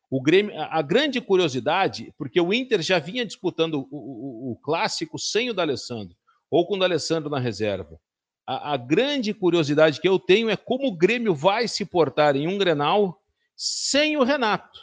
O 0.09 0.23
Grêmio, 0.23 0.55
a 0.57 0.81
grande 0.81 1.21
curiosidade, 1.21 2.14
porque 2.17 2.41
o 2.41 2.55
Inter 2.55 2.81
já 2.81 3.01
vinha 3.01 3.27
disputando 3.27 3.75
o, 3.75 3.88
o, 3.91 4.53
o 4.53 4.57
clássico 4.62 5.19
sem 5.19 5.51
o 5.51 5.53
D'Alessandro, 5.53 6.17
ou 6.49 6.64
com 6.64 6.77
o 6.77 6.79
D'Alessandro 6.79 7.29
na 7.29 7.41
reserva. 7.41 8.01
A, 8.47 8.75
a, 8.75 8.77
grande 8.77 9.35
curiosidade 9.35 10.01
que 10.01 10.09
eu 10.09 10.17
tenho 10.17 10.49
é 10.49 10.57
como 10.57 10.87
o 10.87 10.97
Grêmio 10.97 11.35
vai 11.35 11.67
se 11.67 11.85
portar 11.85 12.37
em 12.37 12.47
um 12.47 12.57
Grenal 12.57 13.21
sem 13.57 14.17
o 14.17 14.23
Renato. 14.23 14.79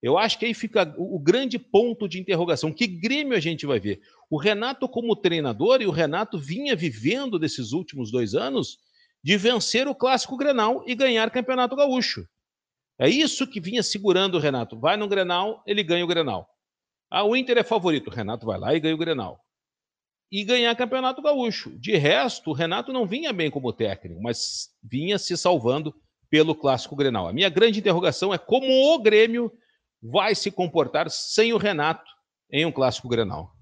Eu 0.00 0.16
acho 0.16 0.38
que 0.38 0.46
aí 0.46 0.54
fica 0.54 0.94
o 0.96 1.18
grande 1.18 1.58
ponto 1.58 2.08
de 2.08 2.20
interrogação. 2.20 2.72
Que 2.72 2.86
Grêmio 2.86 3.36
a 3.36 3.40
gente 3.40 3.66
vai 3.66 3.80
ver? 3.80 4.00
O 4.30 4.38
Renato, 4.38 4.88
como 4.88 5.16
treinador, 5.16 5.82
e 5.82 5.86
o 5.86 5.90
Renato 5.90 6.38
vinha 6.38 6.76
vivendo 6.76 7.36
desses 7.36 7.72
últimos 7.72 8.12
dois 8.12 8.34
anos 8.36 8.78
de 9.22 9.36
vencer 9.36 9.86
o 9.86 9.94
Clássico 9.94 10.36
Grenal 10.36 10.82
e 10.86 10.94
ganhar 10.94 11.30
Campeonato 11.30 11.76
Gaúcho. 11.76 12.26
É 12.98 13.08
isso 13.08 13.46
que 13.46 13.60
vinha 13.60 13.82
segurando 13.82 14.36
o 14.36 14.40
Renato. 14.40 14.78
Vai 14.78 14.96
no 14.96 15.08
Grenal, 15.08 15.62
ele 15.66 15.82
ganha 15.82 16.04
o 16.04 16.08
Grenal. 16.08 16.48
Ah, 17.10 17.24
o 17.24 17.34
Inter 17.34 17.58
é 17.58 17.64
favorito. 17.64 18.08
O 18.08 18.14
Renato 18.14 18.46
vai 18.46 18.58
lá 18.58 18.74
e 18.74 18.80
ganha 18.80 18.94
o 18.94 18.98
Grenal. 18.98 19.40
E 20.30 20.44
ganhar 20.44 20.76
Campeonato 20.76 21.22
Gaúcho. 21.22 21.76
De 21.78 21.96
resto, 21.96 22.50
o 22.50 22.52
Renato 22.52 22.92
não 22.92 23.06
vinha 23.06 23.32
bem 23.32 23.50
como 23.50 23.72
técnico, 23.72 24.22
mas 24.22 24.68
vinha 24.82 25.18
se 25.18 25.36
salvando 25.36 25.94
pelo 26.28 26.54
Clássico 26.54 26.94
Grenal. 26.94 27.26
A 27.26 27.32
minha 27.32 27.48
grande 27.48 27.80
interrogação 27.80 28.32
é 28.32 28.38
como 28.38 28.94
o 28.94 28.98
Grêmio 29.00 29.50
vai 30.02 30.34
se 30.34 30.50
comportar 30.50 31.10
sem 31.10 31.52
o 31.52 31.58
Renato 31.58 32.10
em 32.50 32.64
um 32.64 32.72
clássico 32.72 33.08
Grenal. 33.08 33.52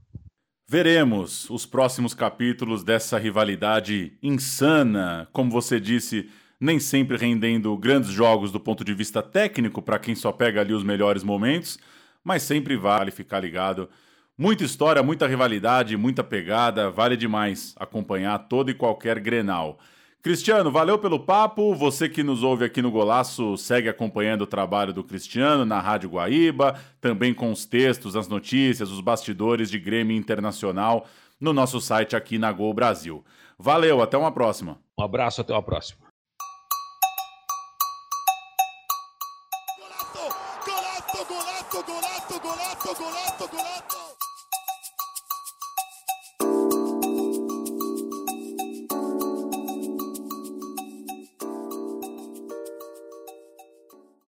Veremos 0.70 1.48
os 1.48 1.64
próximos 1.64 2.12
capítulos 2.12 2.84
dessa 2.84 3.16
rivalidade 3.16 4.12
insana, 4.22 5.26
como 5.32 5.50
você 5.50 5.80
disse, 5.80 6.28
nem 6.60 6.78
sempre 6.78 7.16
rendendo 7.16 7.74
grandes 7.78 8.10
jogos 8.10 8.52
do 8.52 8.60
ponto 8.60 8.84
de 8.84 8.92
vista 8.92 9.22
técnico 9.22 9.80
para 9.80 9.98
quem 9.98 10.14
só 10.14 10.30
pega 10.30 10.60
ali 10.60 10.74
os 10.74 10.84
melhores 10.84 11.24
momentos, 11.24 11.78
mas 12.22 12.42
sempre 12.42 12.76
vale 12.76 13.10
ficar 13.10 13.40
ligado. 13.40 13.88
Muita 14.36 14.62
história, 14.62 15.02
muita 15.02 15.26
rivalidade, 15.26 15.96
muita 15.96 16.22
pegada, 16.22 16.90
vale 16.90 17.16
demais 17.16 17.74
acompanhar 17.78 18.38
todo 18.40 18.70
e 18.70 18.74
qualquer 18.74 19.18
Grenal. 19.20 19.78
Cristiano, 20.20 20.70
valeu 20.70 20.98
pelo 20.98 21.20
papo. 21.20 21.74
Você 21.74 22.08
que 22.08 22.22
nos 22.24 22.42
ouve 22.42 22.64
aqui 22.64 22.82
no 22.82 22.90
Golaço 22.90 23.56
segue 23.56 23.88
acompanhando 23.88 24.42
o 24.42 24.46
trabalho 24.46 24.92
do 24.92 25.04
Cristiano 25.04 25.64
na 25.64 25.80
Rádio 25.80 26.10
Guaíba, 26.10 26.74
também 27.00 27.32
com 27.32 27.52
os 27.52 27.64
textos, 27.64 28.16
as 28.16 28.26
notícias, 28.26 28.90
os 28.90 29.00
bastidores 29.00 29.70
de 29.70 29.78
Grêmio 29.78 30.16
Internacional 30.16 31.06
no 31.40 31.52
nosso 31.52 31.80
site 31.80 32.16
aqui 32.16 32.36
na 32.36 32.50
Gol 32.50 32.74
Brasil. 32.74 33.24
Valeu, 33.56 34.02
até 34.02 34.18
uma 34.18 34.32
próxima. 34.32 34.78
Um 34.98 35.04
abraço, 35.04 35.40
até 35.40 35.52
uma 35.52 35.62
próxima. 35.62 36.07